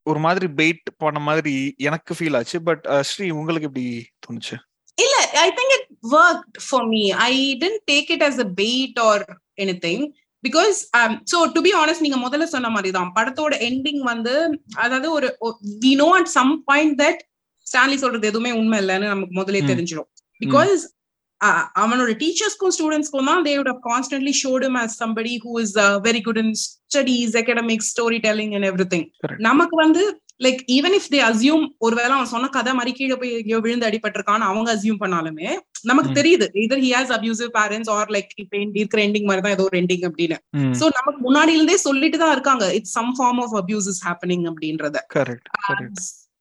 [0.06, 1.54] ஒரு மாதிரி பெயிட் பண்ண மாதிரி
[1.88, 2.58] எனக்கு ஃபீல் ஆச்சு.
[2.68, 3.86] பட் ஸ்ரீ உங்களுக்கு எப்படி
[4.26, 4.56] தோணுச்சு?
[4.98, 5.86] இல்ல I think it
[6.16, 9.24] work for me I tend take it as a bait or
[9.58, 10.04] anything
[10.44, 10.76] because
[11.30, 14.32] so to be honest நீங்க முதல்ல சொன்ன மாதிரி தான் படத்தோட எண்டிங் வந்து
[14.78, 15.28] அதாவது ஒரு
[15.84, 17.20] we know at some point that
[17.66, 19.68] Stanley சொல்றது எதுவுமே உண்மை இல்லைன்னு நமக்கு முதல்ல ம்.
[19.70, 20.08] தெரிஞ்சிடும்
[20.40, 20.82] பிகாஸ்
[21.82, 23.52] அவனோட டீச்சர்ஸ்க்கும் ஸ்டூடெண்ட்ஸ்க்கும் தான் தே
[23.90, 28.64] constantly showed him as somebody who is uh, very good in studies academics storytelling and
[28.70, 29.04] everything.
[29.22, 29.40] Correct.
[29.48, 30.02] நமக்கு வந்து
[30.40, 34.48] like even if they assume ஒருவேளை அவன் சொன்ன கதை மாதிரி கீழே போய் எங்கேயோ விழுந்து அடிபட்டிருக்கான்னு
[34.50, 35.48] அவங்க அசியூம் பண்ணாலுமே
[35.90, 36.10] நமக்கு.
[36.18, 39.78] தெரியுது either he has abusive parents or like இப்ப இருக்கிற எண்டிங் மாதிரி தான் ஏதோ ஒரு
[39.82, 40.38] எண்டிங் அப்படின்னு.
[40.80, 44.98] சோ நமக்கு முன்னாடில இருந்தே சொல்லிட்டு தான் இருக்காங்க it's some form of abuse is happening அப்படின்றத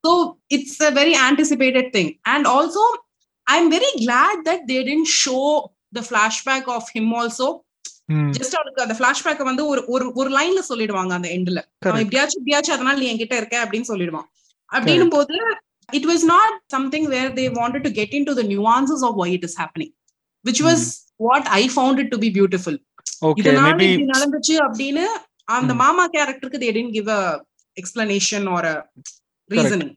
[0.04, 0.12] so
[0.56, 2.08] it's a very anticipated thing.
[2.26, 2.84] And also
[3.48, 5.46] i'm very glad that they didn't show
[5.94, 7.48] the flashback of him also.
[8.36, 12.76] Just அவனுக்கு அந்த பிளாஷ்பேக் வந்து ஒரு ஒரு ஒரு லைன்ல சொல்லிடுவாங்க அந்த எண்ட்ல அவன் இப்படியாச்சும் இப்படியாச்சும்
[12.76, 14.28] அதனால நீ என்கிட்ட இருக்க அப்படின்னு சொல்லிடுவான்.
[14.70, 15.36] அப்படின்னும் போது
[15.90, 19.46] it was not something where they wanted to get into the nuances of why it
[19.50, 19.94] is happening
[20.46, 20.86] which was
[21.20, 22.80] what I found it to be beautiful
[23.42, 25.06] இதனால இப்படி நடந்துச்சு அப்படின்னு
[25.52, 25.80] அந்த ம்.
[25.84, 27.22] மாமா கேரக்டருக்கு they tend give a
[27.78, 28.70] explanation or
[29.50, 29.94] reasoning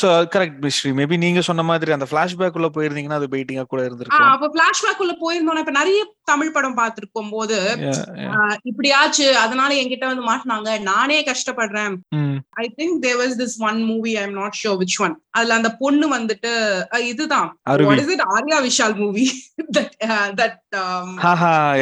[0.00, 4.30] so correct Sri maybe நீங்க சொன்ன மாதிரி அந்த பிளாஷ்பேக் உள்ள போயிருந்தீங்கன்னா அது பெயிட்டிங்கா கூட இருந்திருக்கும்
[4.30, 7.56] அப்ப பிளாஷ்பேக் உள்ள போயிருந்தோம் இப்ப நிறைய தமிழ் படம் பார்த்திருக்கும் போது
[8.64, 11.94] இப்படியாச்சு அதனால என்கிட்ட வந்து மாட்டினாங்க நானே கஷ்டப்படுறேன்.
[12.56, 15.70] I think there was this one movie I am not sure which one அதுல அந்த
[15.80, 16.50] பொண்ணு வந்துட்டு
[17.10, 17.50] இதுதான்.
[18.30, 19.24] ஆர்யா விஷால் மூவி.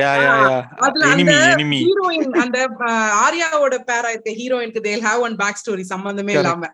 [0.00, 0.10] யா
[0.84, 1.32] அதுல அந்த
[1.78, 2.58] ஹீரோயின் அந்த
[3.24, 6.32] ஆர்யாவோட பேரா இருக்க ஹீரோயினுக்கு தேல் ஹேவ் ஒன் பேக் ஸ்டோரி சம்பந்தமே.
[6.38, 6.68] இல்லாம.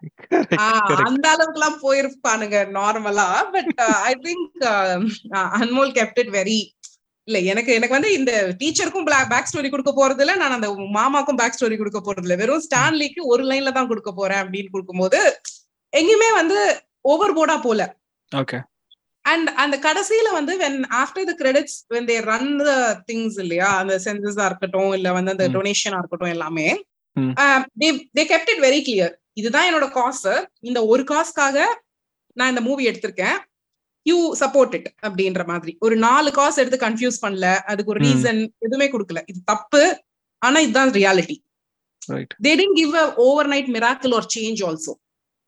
[1.04, 3.70] அந்த அளவுக்கு எல்லாம் போயிருப்பானுங்க நார்மலா but
[4.04, 4.64] I think
[5.60, 6.58] Anmol kept it very
[7.28, 11.56] இல்ல எனக்கு எனக்கு வந்து இந்த டீச்சருக்கும் பேக் ஸ்டோரி கொடுக்க போறது இல்ல நான் அந்த மாமாக்கும் பேக்
[11.56, 15.20] ஸ்டோரி கொடுக்க போறது இல்ல வெறும் ஸ்டான்லிக்கு ஒரு லைன்ல தான் கொடுக்க போறேன் அப்படின்னு கொடுக்கும்போது
[15.98, 16.58] எங்கேயுமே வந்து
[17.12, 17.82] ஓவர் போர்டா போல.
[18.32, 18.58] ஓகே
[19.24, 22.72] அண்ட் அந்த கடைசியில வந்து when after the credits when they run the
[23.10, 25.46] things இல்லையா அந்த சென்சஸா இருக்கட்டும் இல்ல வந்து அந்த.
[25.54, 26.66] டொனேஷனா இருக்கட்டும் எல்லாமே.
[28.18, 31.58] They kept it very clear இதுதான் என்னோட காசு இந்த ஒரு காசுக்காக
[32.36, 33.38] நான் இந்த மூவி எடுத்திருக்கேன்.
[34.06, 35.72] யூ சப்போர்ட் இட் அப்படின்ற மாதிரி.
[35.86, 37.46] ஒரு நாலு காசு எடுத்து கன்ஃபியூஸ் பண்ணல.
[37.70, 38.00] அதுக்கு ஒரு.
[38.06, 39.22] ரீசன் எதுவுமே கொடுக்கல.
[39.32, 39.82] இது தப்பு.
[40.42, 41.36] ஆனா இதுதான் reality
[42.08, 42.94] right they tend give
[43.54, 44.94] overnight miracle ஒரு change also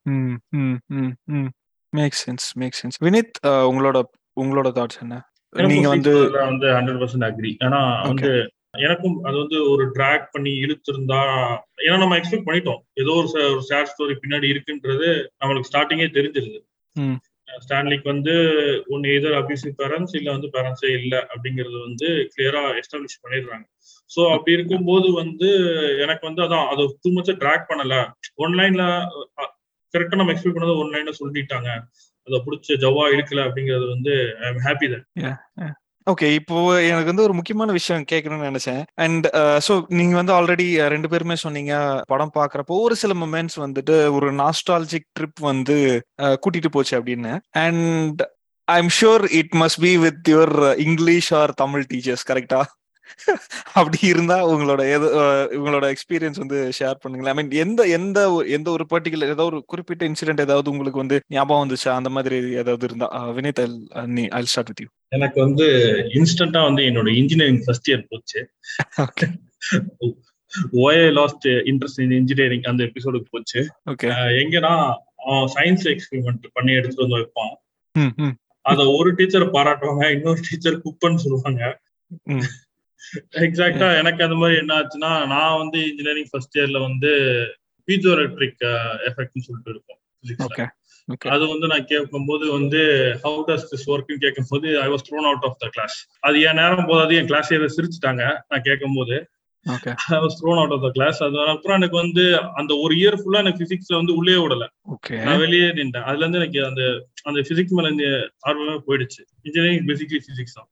[0.07, 1.49] hmm hmm hmm hmm.
[1.93, 3.37] Make sense make sense Vineeth
[3.71, 3.99] உங்களோட
[4.37, 5.17] உங்களோட தாட்ஸ் என்ன?
[5.55, 6.13] நீங்க வந்து
[6.45, 8.31] வந்து ஹண்ட்ரட் பர்சன்ட் அக்ரி ஏன்னா வந்து
[8.79, 11.21] எனக்கும் அது வந்து ஒரு ட்ராக் பண்ணி இழுத்திருந்தா
[11.85, 12.81] ஏன்னா நம்ம எக்ஸ்பெக்ட் பண்ணிட்டோம்.
[12.95, 15.09] ஏதோ ஒரு ஒரு சேட் ஸ்டோரி பின்னாடி இருக்குன்றது
[15.41, 16.59] நம்மளுக்கு ஸ்டார்டிங்கே தெரிஞ்சிருது.
[17.59, 18.33] ஸ்டான்லிக்கு வந்து
[18.89, 23.65] ஒன்னு எதர் அபியூசிவ் பேரண்ட்ஸ் இல்ல வந்து பேரண்ட்ஸே இல்ல அப்படிங்கறது வந்து கிளியரா எஸ்டாப்ளிஷ் பண்ணிடுறாங்க.
[24.11, 25.49] சோ அப்படி இருக்கும்போது வந்து
[26.05, 27.95] எனக்கு வந்து அதான் அது டூ மச்சா ட்ராக் பண்ணல.
[28.37, 28.85] ஒன்லைன்ல
[29.95, 31.71] கரெக்டா நம்ம எக்ஸ்பெக்ட் பண்ணது ஒன்லைன்ல சொல்லிட்டாங்க.
[32.29, 35.75] அதை பிடிச்ச ஜவ்வா இழுக்கல அப்படிங்கறது வந்து I am happy that
[36.07, 36.57] okay இப்போ
[36.89, 38.83] எனக்கு வந்து ஒரு முக்கியமான விஷயம் கேட்கணும்னு நினைச்சேன்.
[39.05, 39.25] அண்ட்
[39.67, 41.73] ஸோ uh, நீங்க வந்து ஆல்ரெடி uh, ரெண்டு பேருமே சொன்னீங்க
[42.13, 45.77] படம் பாக்குறப்போ ஒரு சில மொமெண்ட்ஸ் வந்துட்டு ஒரு நாஸ்டாலஜிக் ட்ரிப் வந்து
[46.25, 47.33] uh, கூட்டிட்டு போச்சு அப்படின்னு.
[47.65, 48.23] And
[48.69, 50.55] I am sure it must be with your
[50.87, 52.61] English or Tamil teachers கரெக்டா
[53.73, 54.81] அப்படி இருந்தா உங்களோட
[55.19, 57.33] அஹ், உங்களோட எக்ஸ்பீரியன்ஸ் வந்து ஷேர் பண்ணுங்களேன்.
[57.33, 58.19] ஐ மீன் எந்த எந்த
[58.51, 61.93] எந்த ஒரு பர்டிகுலர் ஏதாவது ஒரு குறிப்பிட்ட இன்சிடென்ட் ஏதாவது உங்களுக்கு வந்து ஞாபகம் வந்துச்சா?
[61.93, 63.09] அந்த மாதிரி ஏதாவது இருந்தா?
[63.37, 63.63] வினித்
[64.15, 65.67] நீ ஐ ஸ்டார்ட் வித் யூ எனக்கு வந்து
[66.15, 68.41] இன்ஸ்டன்டா வந்து என்னோட இன்ஜினியரிங் ஃபர்ஸ்ட் இயர் போச்சு.
[70.81, 73.61] Why lost interest in engineering அந்த எபிசோடுக்கு போச்சு.
[73.91, 74.09] ஓகே
[74.41, 74.73] எங்கன்னா
[75.55, 77.55] சயின்ஸ் எக்ஸ்பெரிமெண்ட் பண்ணி எடுத்துட்டு வந்து வைப்பான்.
[78.65, 81.63] அத ஒரு டீச்சர் பாராட்டுவாங்க இன்னொரு டீச்சர் குப்பன்னு சொல்லுவாங்க.
[83.41, 87.13] எக்ஸாக்டா எனக்கு அந்த மாதிரி என்ன ஆச்சுன்னா நான் வந்து இன்ஜினியரிங் ஃபர்ஸ்ட் இயர்ல வந்து
[87.89, 88.65] பீஜோ எலக்ட்ரிக்
[89.07, 90.01] எஃபெக்ட்னு சொல்லிட்டு இருக்கும்
[91.31, 92.81] அது வந்து நான் கேட்கும்போது வந்து
[93.25, 96.85] ஹவு டஸ் திஸ் ஒர்க்னு கேட்கும்போது I was thrown out of the class அது என் நேரம்
[96.85, 99.17] போதாது என் கிளாஸ் சிரிச்சுட்டாங்க நான் கேட்கும்போது.
[99.17, 99.36] Okay
[99.67, 102.25] I was thrown out of the class அது அப்புறம் எனக்கு வந்து
[102.55, 104.65] அந்த ஒரு இயர் ஃபுல்லா எனக்கு பிசிக்ஸ்ல வந்து உள்ளே விடல.
[104.95, 106.07] ஓகே நான் வெளியே நின்றேன்.
[106.09, 106.83] அதுல இருந்து எனக்கு அந்த
[107.23, 108.07] அந்த பிசிக்ஸ் மேல இந்த
[108.49, 109.21] ஆர்வமே போயிடுச்சு.
[109.43, 110.69] இன்ஜினியரிங் பேசிக்லி பிசிக்ஸ் தான்.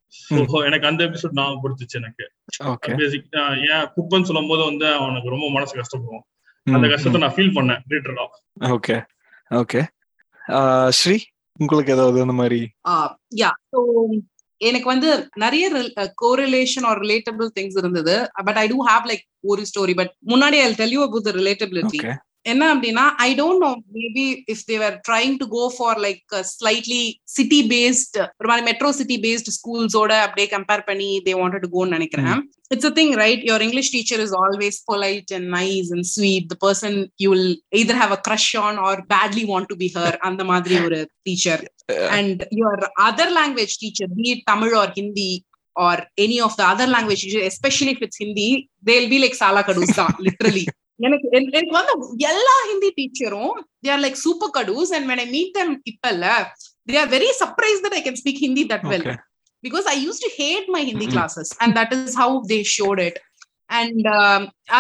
[0.47, 2.27] So, எனக்கு அந்த எபிசோட் ஞாபகப்படுத்துச்சு எனக்கு.
[2.73, 3.27] ஓகே பேசிக்
[3.73, 6.25] ஏன் குப்பன்னு சொல்லும் போது வந்து அவனுக்கு ரொம்ப மனசு கஷ்டப்படும்.
[6.67, 8.27] அந்த கஷ்டத்தை நான் ஃபீல் பண்ணேன் லிட்டரலா
[8.75, 8.97] ஓகே
[9.51, 9.83] ஓகே
[11.01, 11.17] ஸ்ரீ
[11.59, 12.61] உங்களுக்கு ஏதாவது அந்த மாதிரி?
[13.43, 13.51] யா
[14.57, 15.71] எனக்கு வந்து நிறைய
[16.23, 18.29] கோரிலேஷன் ஆர் ரிலேட்டபிள் திங்ஸ் இருந்தது.
[18.45, 22.01] But I do have like ஒரு ஸ்டோரி பட் முன்னாடி I tell you about the relatability
[22.47, 27.03] என்ன அப்படின்னா I don't know maybe if they're trying to go for like slightly
[27.37, 32.43] city based ஒரு மாதிரி metro city paste ஸ்கூல்ஸோட அப்படியே compare பண்ணி தே wanted கோன்னு நினைக்கிறேன்.
[32.75, 36.59] It's a thing right your English teacher is always polite and nice and sweet the
[36.67, 40.45] person you will either have a crush on or badly want to be her அந்த
[40.53, 41.65] மாதிரி ஒரு teacher
[42.19, 45.33] and your other language teacher be Tamil or Hindi
[45.77, 48.49] or any of the other language especially if it's Hindi,
[48.83, 50.63] they'll be like Sala Kadus தான் literally.
[51.01, 51.93] எனக்கு எனக்கு வந்து
[52.33, 53.55] எல்லா ஹிந்தி டீச்சரும்
[53.85, 56.27] they are like super கடூஸ் and when I meet them இப்ப இல்ல
[56.91, 59.07] they are very surprise that I can speak Hindi that well.
[59.65, 61.09] Because I use to hate my Hindi.
[61.15, 63.19] Classes and that is how they showed it
[63.81, 64.07] and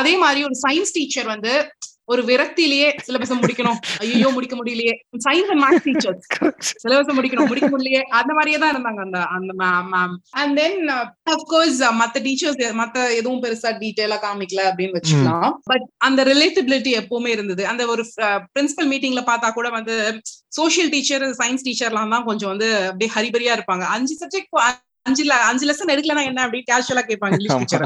[0.01, 1.55] அதே மாதிரி ஒரு science teacher வந்து
[2.13, 3.79] ஒரு விரக்தியிலேயே syllabus முடிக்கணும்.
[4.05, 4.95] ஐயோ முடிக்க முடியலையே.
[5.27, 6.27] Science and maths teachers
[6.83, 7.49] syllabus முடிக்கணும்.
[7.53, 8.03] முடிக்க முடியலையே.
[8.19, 10.81] அந்த மாதிரியே தான் இருந்தாங்க அந்த அந்த ma'am and then
[11.35, 15.51] of course மத்த டீச்சர்ஸ் மத்த எதுவும் பெருசா டீட்டெயிலா காமிக்கல அப்படின்னு வச்சுக்கலாம்.
[15.73, 17.65] பட் அந்த ரிலேட்டபிலிட்டி எப்பவுமே இருந்தது.
[17.73, 18.05] அந்த ஒரு
[18.55, 19.97] பிரின்சிபல் மீட்டிங்ல பார்த்தா கூட வந்து
[20.61, 23.87] சோஷியல் டீச்சர் சயின்ஸ் டீச்சர்லாம் தான் கொஞ்சம் வந்து அப்படியே ஹரிபரியா இருப்பாங்க.
[23.97, 24.53] அஞ்சு சப்ஜெக்ட்
[25.09, 27.83] அஞ்சு அஞ்சு லெசன் எடுக்கலனா என்ன அப்படின்னு கேஷுவலா கேட்பாங்க இங்கிலீஷ் டீச்சர்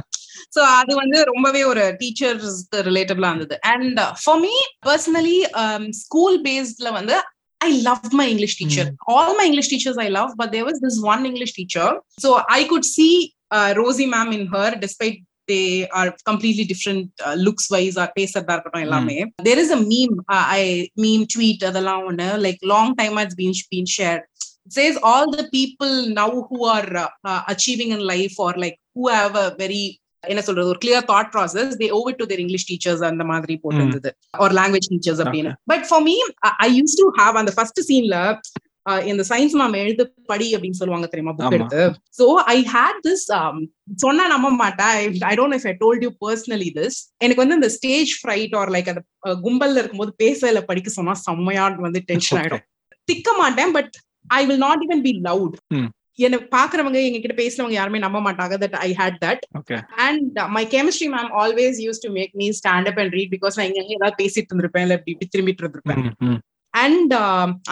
[0.55, 2.57] சோ அது வந்து ரொம்பவே ஒரு டீச்சர்ஸ்
[2.89, 4.55] ரிலேட்டபிளா இருந்தது and for me
[4.89, 5.37] personally
[6.03, 7.17] school பேஸ்ட்ல வந்து
[7.61, 8.85] I loved my English teacher.
[9.07, 11.85] All my English teachers I love, but there was this one English teacher.
[12.23, 13.13] So I could see
[13.55, 18.53] uh, Rosie ma'am in her, despite they are completely different uh, looks wise or பேசுறதா
[18.55, 20.63] இருக்கட்டும் எல்லாமே there is a meme uh, I
[21.03, 24.23] meme tweet அதெல்லாம் ஒண்ணு like long time has been been shared
[24.67, 28.77] it says all the people now who are uh, uh, achieving in life or like
[28.95, 29.85] who have a very
[30.22, 34.10] என்ன சொல்றது ஒரு clear thought process they over to their English teachers அந்த மாதிரி போட்டிருந்தது.
[34.44, 35.52] ஒரு language teachers அப்படின்னு.
[35.72, 36.14] But for me
[36.66, 38.16] I use to have அந்த first சீன்ல
[39.10, 41.54] இந்த சயின்ஸ் மேம் எழுது படி அப்படின்னு சொல்லுவாங்க தெரியுமா புக்.
[41.56, 41.82] எடுத்து.
[42.18, 43.24] சோ ஐ ஹேட் திஸ்
[44.04, 44.94] சொன்னா நம்ப மாட்டேன்.
[45.30, 48.88] I don't if I told you personally this எனக்கு வந்து இந்த ஸ்டேஜ் ஃப்ரைட் ஆர் லைக்
[48.92, 49.02] அந்த
[49.44, 52.64] கும்பல்ல இருக்கும்போது பேசல படிக்க சொன்னா செம்மையா வந்து டென்ஷன் ஆயிடும்.
[53.12, 53.94] திக்க மாட்டேன் but
[54.40, 55.56] I will not even be loud
[56.18, 59.42] எனக்கு பாக்குறவங்க எங்க கிட்ட பேசுறவங்க யாருமே நம்ப மாட்டாங்க that I hate that
[60.06, 63.68] and my chemistry ma'am always use to make me stand up and read because நான்
[63.70, 66.04] இங்க ஏதாவது பேசிட்டு இருந்திருப்பேன் இல்ல இப்படி இப்படி திரும்பிட்டு இருந்திருப்பேன்.
[66.74, 67.12] அண்ட்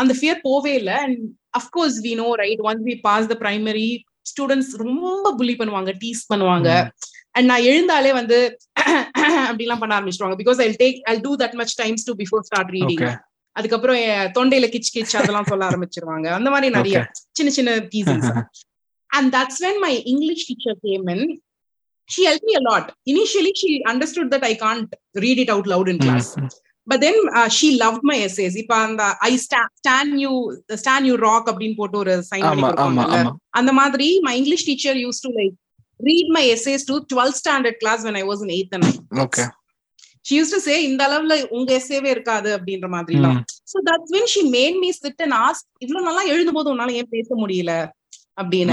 [0.02, 0.92] அந்த ஃபியர் போவே இல்ல.
[1.06, 1.20] And
[1.60, 3.88] of course we know right once we pass the primary
[4.30, 6.68] students ரொம்ப புள்ளி பண்ணுவாங்க டீஸ் பண்ணுவாங்க.
[7.36, 8.38] அண்ட் நான் எழுந்தாலே வந்து
[9.48, 10.36] அப்படிலாம் பண்ண ஆரம்பிச்சிருவாங்க.
[10.42, 13.02] Because I take I do that much times to before start reading
[13.56, 13.98] அதுக்கப்புறம்
[14.36, 16.96] தொண்டையில கிச் கிச் அதெல்லாம் சொல்ல ஆரம்பிச்சிருவாங்க அந்த மாதிரி நிறைய
[17.38, 18.30] சின்ன சின்ன டீசிங்ஸ்
[19.10, 21.20] and that's when my english teacher came in
[22.10, 24.90] she helped me a lot initially she understood that i can't
[25.24, 26.26] read it out loud in class
[26.86, 30.32] but then uh, she loved my essays இப்ப அந்த i sta- stand you
[30.82, 33.22] stand you rock அப்படின்னு போட்டு ஒரு sign பண்ணி கொடுப்பாங்கல்ல
[33.60, 35.54] அந்த மாதிரி my english teacher used to like
[36.00, 39.44] read my essays to 12th standard class when i was in 8th and 9th okay
[40.26, 43.38] she used to say இந்த அளவுல உங்க எஸ்ஸேவே இருக்காது அப்படின்ற மாதிரிலாம்
[43.72, 47.12] so that's when she made me sit and ask இவ்வளவு நல்லா எழுதும் போது உன்னால ஏன்
[47.16, 47.74] பேச முடியல
[48.40, 48.72] அப்படின்னு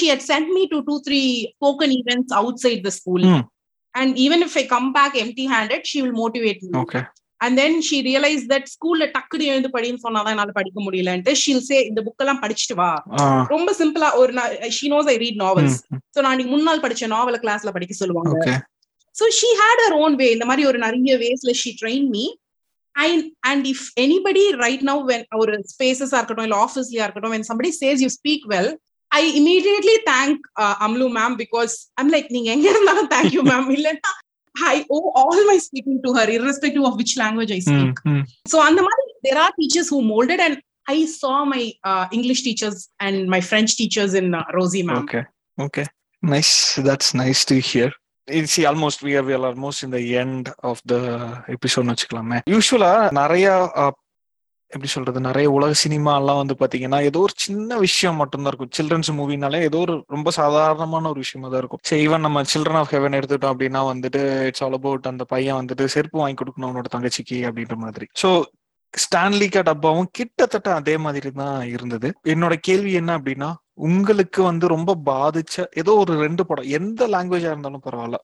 [0.00, 3.42] she had sent me to two three spoken events outside the school Hmm.
[3.94, 7.00] and even if i come back empty handed she will motivate me okay
[7.40, 11.80] and then she realized that ஸ்கூல்ல டக்குனு எழுந்து படின்னு சொன்னாதான் என்னால படிக்க முடியலன்ட்டு she'll say
[11.90, 12.90] இந்த book எல்லாம் படிச்சுட்டு வா
[13.54, 14.32] ரொம்ப சிம்பிளா ஒரு
[14.78, 15.74] she knows i read novels
[16.14, 18.34] so நான் முன்னாள் படிச்ச நாவல கிளாஸ்ல படிக்க சொல்லுவாங்க
[19.16, 22.26] okay so she had her own way இந்த மாதிரி ஒரு நிறைய வேஸ்ல she trained me
[23.04, 27.44] and and if anybody right now when ஒரு spaces ஆ இருக்கட்டும் இல்ல ஆஃபீஸ்லயா இருக்கட்டும் when
[27.50, 28.76] somebody says you speak well
[29.10, 33.66] I immediately thank uh, Amlu ma'am because I'm like நீங்க எங்க இருந்தாலும் thank you ma'am
[33.76, 34.12] இல்லன்னா
[34.64, 37.96] I owe all my speaking to her irrespective of which language I speak.
[38.48, 40.56] So அந்த மாதிரி there are teachers who molded and
[40.88, 45.02] I saw my uh, English teachers and my French teachers in uh, Rosie ma'am.
[45.04, 45.24] Okay.
[45.58, 45.86] Okay.
[46.22, 46.76] Nice.
[46.88, 47.44] That's nice
[48.28, 50.94] it's almost we are we we almost we end of the
[51.52, 52.40] the வச்சுக்கலாமே.
[52.54, 53.46] யூஸ்வலா நிறைய
[54.72, 58.72] எப்படி சொல்றது நிறைய உலக cinema எல்லாம் வந்து பாத்தீங்கன்னா ஏதோ ஒரு சின்ன விஷயம் மட்டும்தான் இருக்கும்.
[58.78, 61.82] சில்ட்ரன்ஸ் மூவினாலே ஏதோ ஒரு ரொம்ப சாதாரணமான ஒரு விஷயமா தான் இருக்கும்.
[61.88, 65.84] சரி ஈவன் நம்ம சில்ட்ரன் ஆஃப் ஹெவன் எடுத்துட்டோம் அப்படின்னா வந்துட்டு இட்ஸ் ஆல் அபவுட் அந்த பையன் வந்துட்டு
[65.94, 68.08] செருப்பு வாங்கி கொடுக்கணும் அவனோட தங்கச்சிக்கு அப்படின்ற மாதிரி.
[68.22, 68.30] ஸோ
[68.94, 72.10] ஸ்டான்லிக்கா டப்பாவும் கிட்டத்தட்ட அதே மாதிரி தான் இருந்தது.
[72.34, 77.82] என்னோட கேள்வி என்ன அப்படின்னா உங்களுக்கு வந்து ரொம்ப பாதிச்ச ஏதோ ஒரு ரெண்டு படம் எந்த லாங்குவேஜா இருந்தாலும்
[77.84, 78.18] பரவாயில்ல.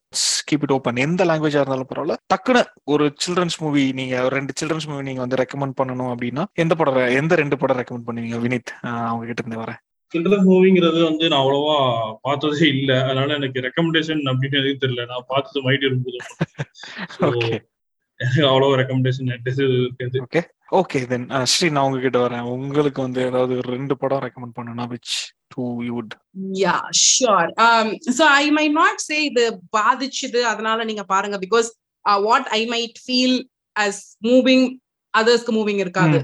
[0.46, 2.16] கீப் இட் ஓப்பன் எந்த லாங்குவேஜா இருந்தாலும் பரவாயில்ல.
[2.26, 7.08] டக்குன்னு ஒரு சில்ட்ரன்ஸ் மூவி நீங்க ரெண்டு சில்ட்ரன்ஸ் மூவி நீங்க வந்து ரெக்கமெண்ட் பண்ணணும் அப்படின்னா எந்த படம்
[7.14, 8.72] எந்த ரெண்டு படம் ரெக்கமெண்ட் பண்ணுவீங்க வினித்?
[9.02, 9.80] அவங்க கிட்ட இருந்து வரேன்.
[10.14, 11.76] சில்ட்ரன்ஸ் மூவிங்கிறது வந்து நான் அவ்வளவா
[12.20, 13.04] பார்த்ததே இல்ல.
[13.04, 15.06] அதனால எனக்கு ரெக்கமெண்டேஷன் அப்படின்னு எதுவும் தெரியல.
[15.06, 16.18] நான் பார்த்தது மைடி இருக்கும்போது
[17.28, 17.54] Okay.
[18.20, 20.18] எனக்கு அவ்வளோ ரெக்கமெண்டேஷன் இருக்காது.
[20.24, 20.42] ஓகே
[20.72, 22.44] ஓகே தென் ஸ்ரீ நான் உங்ககிட்ட வரேன்.
[22.54, 25.14] உங்களுக்கு வந்து ஏதாவது ஒரு ரெண்டு படம் ரெக்கமெண்ட் பண்ணணும் which
[25.54, 26.14] do you would
[26.60, 27.46] Yeah, sure.
[27.64, 29.42] Um, so I might not say இது
[29.76, 31.68] பாதிச்சுது அதனால நீங்க பாருங்க because
[32.26, 33.36] what I might feel
[33.76, 33.96] as
[34.28, 34.64] moving
[35.14, 36.18] அதர்ஸ்க்கு மூவிங் இருக்காது.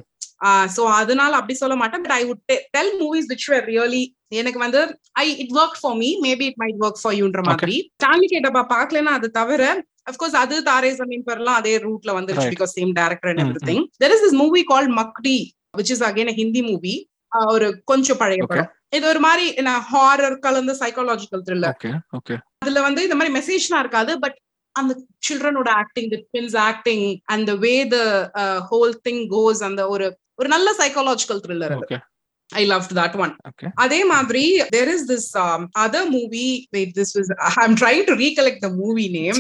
[0.75, 2.43] சோ அதனால அப்படி சொல்ல மாட்டேன் but I would
[2.77, 4.03] tell movies which were really
[4.41, 4.81] எனக்கு வந்து
[5.23, 7.77] I it work for me maybe it might work for யூன்ற மாதிரி.
[7.97, 9.63] ஸ்டான்லி கேட்டப்பா பாக்கலன்னா அது தவிர
[10.11, 12.53] அஃப்கோர்ஸ் அது தாரே ஜமீன் பர்லாம் அதே ரூட்ல வந்துருச்சு.
[12.57, 15.37] Because same director and everything there is this movie call Makdee
[15.81, 16.95] which is again Hindi movie
[17.55, 18.43] ஒரு கொஞ்சம் பழைய.
[18.53, 18.71] படம்.
[18.93, 19.47] இது ஒரு மாதிரி
[19.91, 21.75] ஹாரர் கலந்த சைக்காலஜிக்கல் த்ரில்லர்
[22.63, 24.37] அதுல வந்து இந்த மாதிரி மெசேஜ்லாம் இருக்காது பட்
[24.77, 24.93] அந்த
[25.27, 27.99] சில்ட்ரனோட ஆக்டிங் தி ட்வின்ஸ் ஆக்டிங் அந்த வே த
[28.71, 30.07] ஹோல் திங் கோஸ் அந்த ஒரு
[30.39, 31.99] ஒரு நல்ல சைக்காலஜிக்கல் த்ரில்லர் அது.
[32.51, 33.33] ஐ லவ் தட் ஒன்
[33.85, 34.45] அதே மாதிரி
[34.77, 35.29] there is this
[35.85, 39.39] other movie wait this was I am trying to recollect the movie name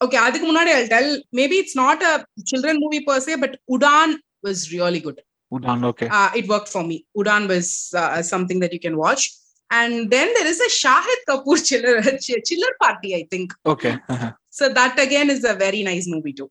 [0.00, 2.14] okay அதுக்கு முன்னாடி I tell maybe it's not a
[2.50, 5.16] children movie per se but Udaan was really good.
[5.52, 6.08] Udan, okay.
[6.10, 7.06] Uh, it worked for me.
[7.16, 9.30] Udan was uh, something that you can watch.
[9.70, 13.52] And then there is a Shahid Kapoor chiller, chiller party, I think.
[13.66, 13.98] Okay.
[14.08, 14.32] Uh-huh.
[14.50, 16.50] So that again is a very nice movie too.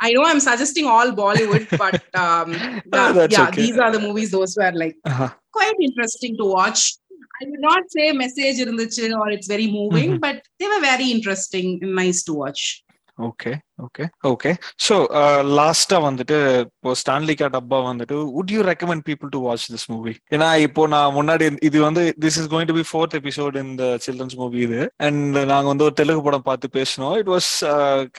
[0.00, 3.62] I know I'm suggesting all Bollywood, but um, the, oh, yeah, okay.
[3.62, 5.30] these are the movies those were like uh-huh.
[5.52, 6.96] quite interesting to watch.
[7.40, 10.18] I would not say message in the chill or it's very moving, mm-hmm.
[10.18, 12.84] but they were very interesting and nice to watch.
[13.18, 13.52] Okay
[13.84, 14.50] okay okay
[14.86, 14.94] so
[15.58, 20.14] லாஸ்டா வந்துட்டு இப்போ Stanley Ka Dabba வந்துட்டு would you recommend people to watch this movie
[20.34, 24.38] ஏன்னா இப்போ நான் முன்னாடி இது வந்து this is going to be fourth episode இந்த சில்ட்ரன்ஸ்
[24.42, 24.80] மூவி இது.
[25.06, 27.50] அண்ட் நாங்க வந்து ஒரு தெலுங்கு படம் பார்த்து பேசணும் it was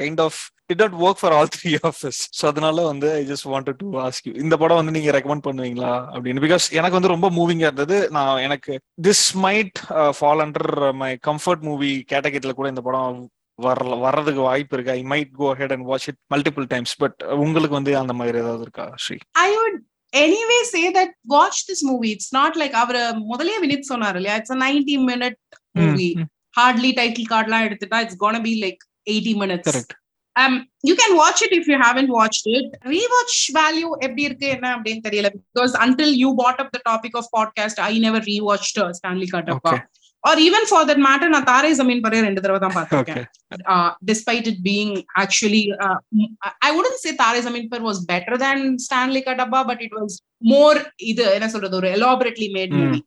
[0.02, 0.40] kind of
[0.74, 3.88] it not work for all three of is so அதனால வந்து I just want to
[4.06, 5.94] ask you இந்த படம் வந்து நீங்க ரெக்கமெண்ட் பண்ணுவீங்களா?
[6.14, 6.44] அப்படின்னு.
[6.46, 7.98] பிகாஸ் எனக்கு வந்து ரொம்ப மூவிங்கா இருந்தது.
[8.18, 8.74] நான் எனக்கு
[9.08, 9.76] this might
[10.18, 10.72] fall under
[11.02, 13.20] my comfort movie கேட்டகரியில கூட இந்த படம்
[13.66, 17.78] வரல வர்றதுக்கு வாய்ப்பு இருக்கு I might go ahead and watch it multiple times but உங்களுக்கு
[17.80, 19.78] வந்து அந்த மாதிரி ஏதாவது இருக்கா Sri I would
[20.14, 22.12] anyway say that watch this movie.
[22.18, 22.98] It's not like our
[23.32, 25.40] முதலே வினித் சொன்னார் இல்லையா it's a 90 minute
[25.82, 26.12] movie.
[26.58, 29.68] Hardly title card லாம் எடுத்துட்டா it's gonna be like 80 minutes.
[29.70, 29.96] Correct
[30.36, 30.54] Um,
[30.84, 32.68] you can watch it if you haven't watched it.
[32.94, 37.26] Rewatch value எப்படி இருக்கு என்ன அப்படின்னு தெரியல because until you brought up the topic of
[37.38, 39.72] podcast, I never rewatched uh, Stanley Katappa.
[39.72, 39.82] Okay.
[40.24, 43.26] Or even for that matter, நான் தாரே ஜமீன் பரே ரெண்டு தடவை தான் பார்த்திருக்கேன்.
[43.50, 48.00] Okay uh, despite it being actually, uh, m- I wouldn't say Tare Zameen Par was
[48.06, 50.12] better than Stanley Kadabba, but it was
[50.54, 50.76] more
[51.10, 53.04] either என்ன சொல்றது ஒரு elaborately made movie.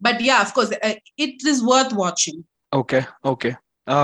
[0.00, 2.38] But yeah, of course, uh, it is worth watching.
[2.72, 3.00] Okay
[3.30, 3.50] okay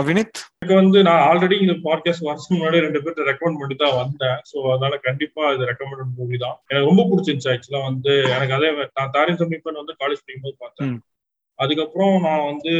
[0.05, 4.39] Vineeth எனக்கு வந்து நான் already இந்த podcast வருஷம் முன்னாடி ரெண்டு பேர்ட்ட ரெக்கமெண்ட் பண்ணி தான் வந்தேன்
[4.51, 9.15] ஸோ அதனால கண்டிப்பா இது ரெக்கமெண்டட் மூவி தான் எனக்கு ரொம்ப பிடிச்சிருந்துச்சு ஆக்சுவலா வந்து எனக்கு அதே நான்
[9.17, 10.99] தாரின் சமீபன் வந்து காலேஜ் படிக்கும்போது பார்த்தேன் ம்.
[11.59, 12.75] அதுக்கப்புறம் நான் வந்து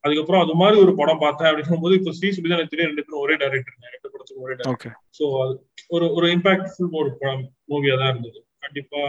[0.00, 3.36] அதுக்கப்புறம் அது மாதிரி ஒரு படம் பார்த்தேன் அப்படிங்கும் போது இப்போ ஸ்ரீ எனக்கு தெரியும் ரெண்டு பேரும் ஒரே
[3.42, 5.54] டேரக்டர் ரெண்டு படத்துக்கு ஒரே டேரக்டர் ஓகே ஸோ அது
[5.90, 8.38] ஒரு ஒரு இம்பாக்ட்ஃபுல் ஒரு படம் மூவியா தான் இருந்தது.
[8.62, 9.00] கண்டிப்பா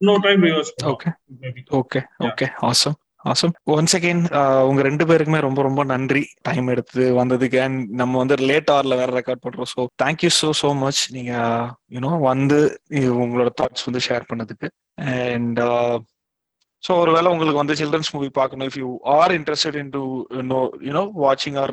[0.00, 1.10] இன்னொரு time reverse okay
[1.80, 4.22] okay okay awesome awesome once again
[4.68, 6.22] உங்க ரெண்டு பேருக்குமே ரொம்ப ரொம்ப நன்றி.
[6.42, 10.70] டைம் எடுத்து வந்ததுக்கு அண்ட் நம்ம வந்து லேட் ஹவர்ல வேற ரெக்கார்ட் பண்றோம் so thank you so so
[10.84, 11.32] much நீங்க
[11.96, 12.58] யூனோ வந்து
[13.24, 14.70] உங்களோட தாட்ஸ் வந்து ஷேர் பண்ணதுக்கு.
[15.16, 15.60] அண்ட்
[16.84, 18.68] ஸோ ஒருவேளை உங்களுக்கு வந்து சில்ட்ரன்ஸ் மூவி பார்க்கணும்.
[18.70, 20.02] If you are interested in to
[20.50, 21.72] know you know வாட்சிங் ஆர்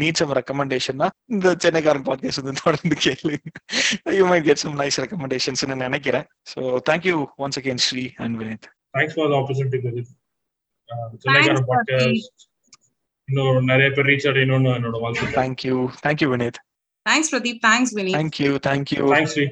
[0.00, 3.32] நீட் சம் ரெக்கமெண்டேஷன்னா இந்த சென்னைக்காரன் பாட்காஸ்ட் வந்து தொடர்ந்து கேளு.
[4.18, 6.26] You might get some nice recommendations நினைக்கிறேன்.
[6.52, 10.12] So thank you once again Sri and Vineeth thanks for the opportunity Pradeep
[11.22, 12.28] Chennaikara Thanks, podcast
[13.28, 16.60] இன்னும் நிறைய பேர் ரீச் அடையணும்னு என்னோட வாழ்க்கை thank you thank you Vineeth
[17.06, 17.58] Thanks, Pradeep.
[17.62, 18.12] Thanks, Vinny.
[18.16, 19.44] Thank you thank you thanks Sri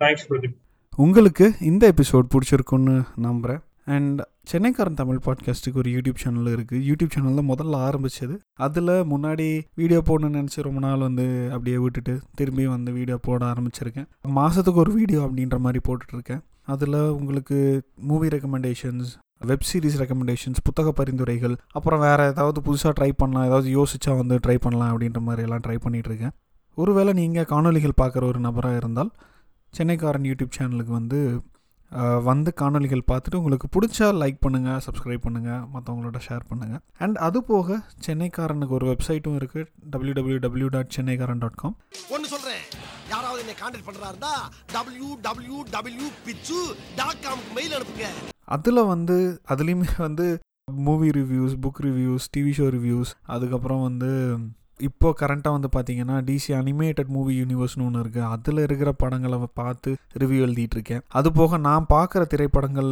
[0.00, 0.56] thanks Pradeep
[0.98, 2.94] உங்களுக்கு இந்த episode பிடிச்சிருக்குன்னு
[3.26, 4.20] நம்புகிறேன் அண்ட்
[4.52, 8.34] சென்னைக்காரன் தமிழ் பாட்காஸ்ட்டுக்கு ஒரு யூடியூப் சேனல் இருக்குது யூடியூப் சேனலில் முதல்ல ஆரம்பிச்சது.
[8.66, 14.08] அதில் முன்னாடி வீடியோ போடணும்னு நினச்சி ரொம்ப நாள் வந்து அப்படியே விட்டுட்டு திரும்பி வந்து வீடியோ போட ஆரம்பிச்சிருக்கேன்.
[14.38, 16.42] மாதத்துக்கு ஒரு வீடியோ அப்படின்ற மாதிரி போட்டுட்ருக்கேன்.
[16.74, 17.58] அதில் உங்களுக்கு
[18.00, 19.10] movie recommendations
[19.46, 24.56] web series recommendations புத்தக பரிந்துரைகள் அப்புறம் வேறு ஏதாவது புதுசாக ட்ரை பண்ணலாம் ஏதாவது யோசிச்சா வந்து ட்ரை
[24.60, 26.34] பண்ணலாம் அப்படின்ற மாதிரி எல்லாம் ட்ரை பண்ணிகிட்ருக்கேன்
[26.78, 29.12] ஒருவேளை நீங்கள் காணொலிகள் பார்க்குற ஒரு நபராக இருந்தால்
[29.72, 31.20] சென்னைக்காரன் யூடியூப் சேனலுக்கு வந்து
[32.28, 37.78] வந்து காணொலிகள் பார்த்துட்டு உங்களுக்கு பிடிச்சா லைக் பண்ணுங்கள் சப்ஸ்கிரைப் பண்ணுங்கள் மற்றவங்களோட ஷேர் பண்ணுங்கள் அண்ட் அது போக
[38.06, 41.76] சென்னைக்காரனுக்கு ஒரு வெப்சைட்டும் இருக்குது W W W dot Chennaikaran dot com
[42.14, 42.62] ஒன்னு சொல்றேன்.
[43.12, 44.32] யாராவது என்னை கான்டாக்ட் பண்றா இருந்தா
[44.76, 46.60] டபிள்யூ டபிள்யூ டபிள்யூ பிச்சு
[47.00, 48.08] டாட் காம்க்கு மெயில் அனுப்புங்க.
[48.56, 49.16] அதில் வந்து
[49.54, 50.26] அதுலேயுமே வந்து
[50.86, 54.10] movie reviews book reviews TV show reviews அதுக்கப்புறம் வந்து
[54.80, 60.40] இப்போ கரண்ட்டாக வந்து பார்த்தீங்கன்னா டிசி அனிமேட்டட் மூவி யூனிவர்ஸ்னு ஒன்று இருக்குது அதில் இருக்கிற படங்களை பார்த்து ரிவ்யூ
[60.46, 62.90] எழுதிட்டுருக்கேன் அது போக நான் பார்க்குற திரைப்படங்கள்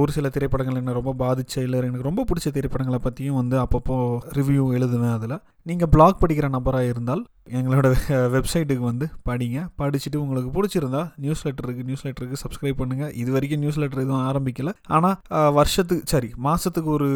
[0.00, 3.96] ஒரு சில திரைப்படங்கள் என்ன ரொம்ப பாதிச்ச இல்லை எனக்கு ரொம்ப பிடிச்ச திரைப்படங்களை பற்றியும் வந்து அப்பப்போ
[4.38, 5.36] ரிவ்யூ எழுதுவேன் அதில்.
[5.66, 7.22] நீங்கள் பிளாக் படிக்கிற நபராக இருந்தால்
[7.58, 7.86] எங்களோட
[8.34, 9.58] வெப்சைட்டுக்கு வந்து படிங்க.
[9.80, 14.26] படிச்சுட்டு உங்களுக்கு பிடிச்சிருந்தா நியூஸ் லெட்டர் இருக்குது நியூஸ் லெட்டருக்கு சப்ஸ்கிரைப் பண்ணுங்கள் இது வரைக்கும் நியூஸ் லெட்டர் எதுவும்
[14.30, 14.72] ஆரம்பிக்கல.
[14.96, 15.16] ஆனால்
[15.58, 17.08] வருஷத்துக்கு சரி மாதத்துக்கு ஒரு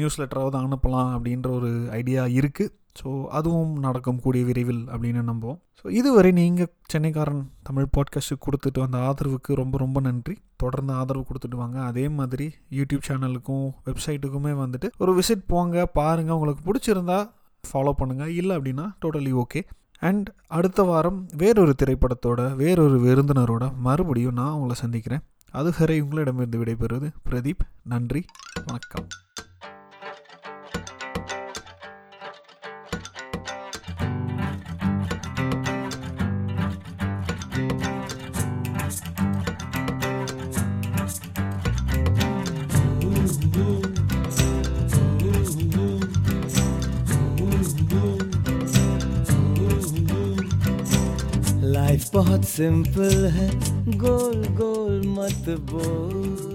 [0.00, 5.58] நியூஸ் லெட்டராவது அனுப்பலாம் அப்படின்ற ஒரு ஐடியா இருக்குது ஸோ அதுவும் நடக்கும் கூடிய விரைவில் அப்படின்னு நம்புவோம்.
[5.80, 10.36] ஸோ இதுவரை நீங்கள் சென்னைக்காரன் தமிழ் பாட்காஸ்ட்டுக்கு கொடுத்துட்டு வந்த ஆதரவுக்கு ரொம்ப ரொம்ப நன்றி.
[10.56, 11.80] தொடர்ந்து ஆதரவு கொடுத்துட்டு வாங்க.
[11.82, 17.30] அதே மாதிரி யூடியூப் சேனலுக்கும் வெப்சைட்டுக்குமே வந்துட்டு ஒரு விசிட் போங்க பாருங்கள் உங்களுக்கு பிடிச்சிருந்தா
[17.64, 19.62] ஃபாலோ பண்ணுங்கள் இல்லை அப்படின்னா டோட்டலி ஓகே
[19.98, 25.22] அண்ட் அடுத்த வாரம் வேறொரு திரைப்படத்தோட வேறொரு விருந்தினரோட மறுபடியும் நான் உங்களை சந்திக்கிறேன்.
[25.50, 27.64] அதுவரை உங்களிடமிருந்து விடைபெறுவது பிரதீப்.
[27.82, 28.24] நன்றி.
[28.66, 29.06] வணக்கம்.
[51.92, 53.48] लाइफ बहुत सिंपल है
[53.98, 56.51] गोल गोल मत बोल।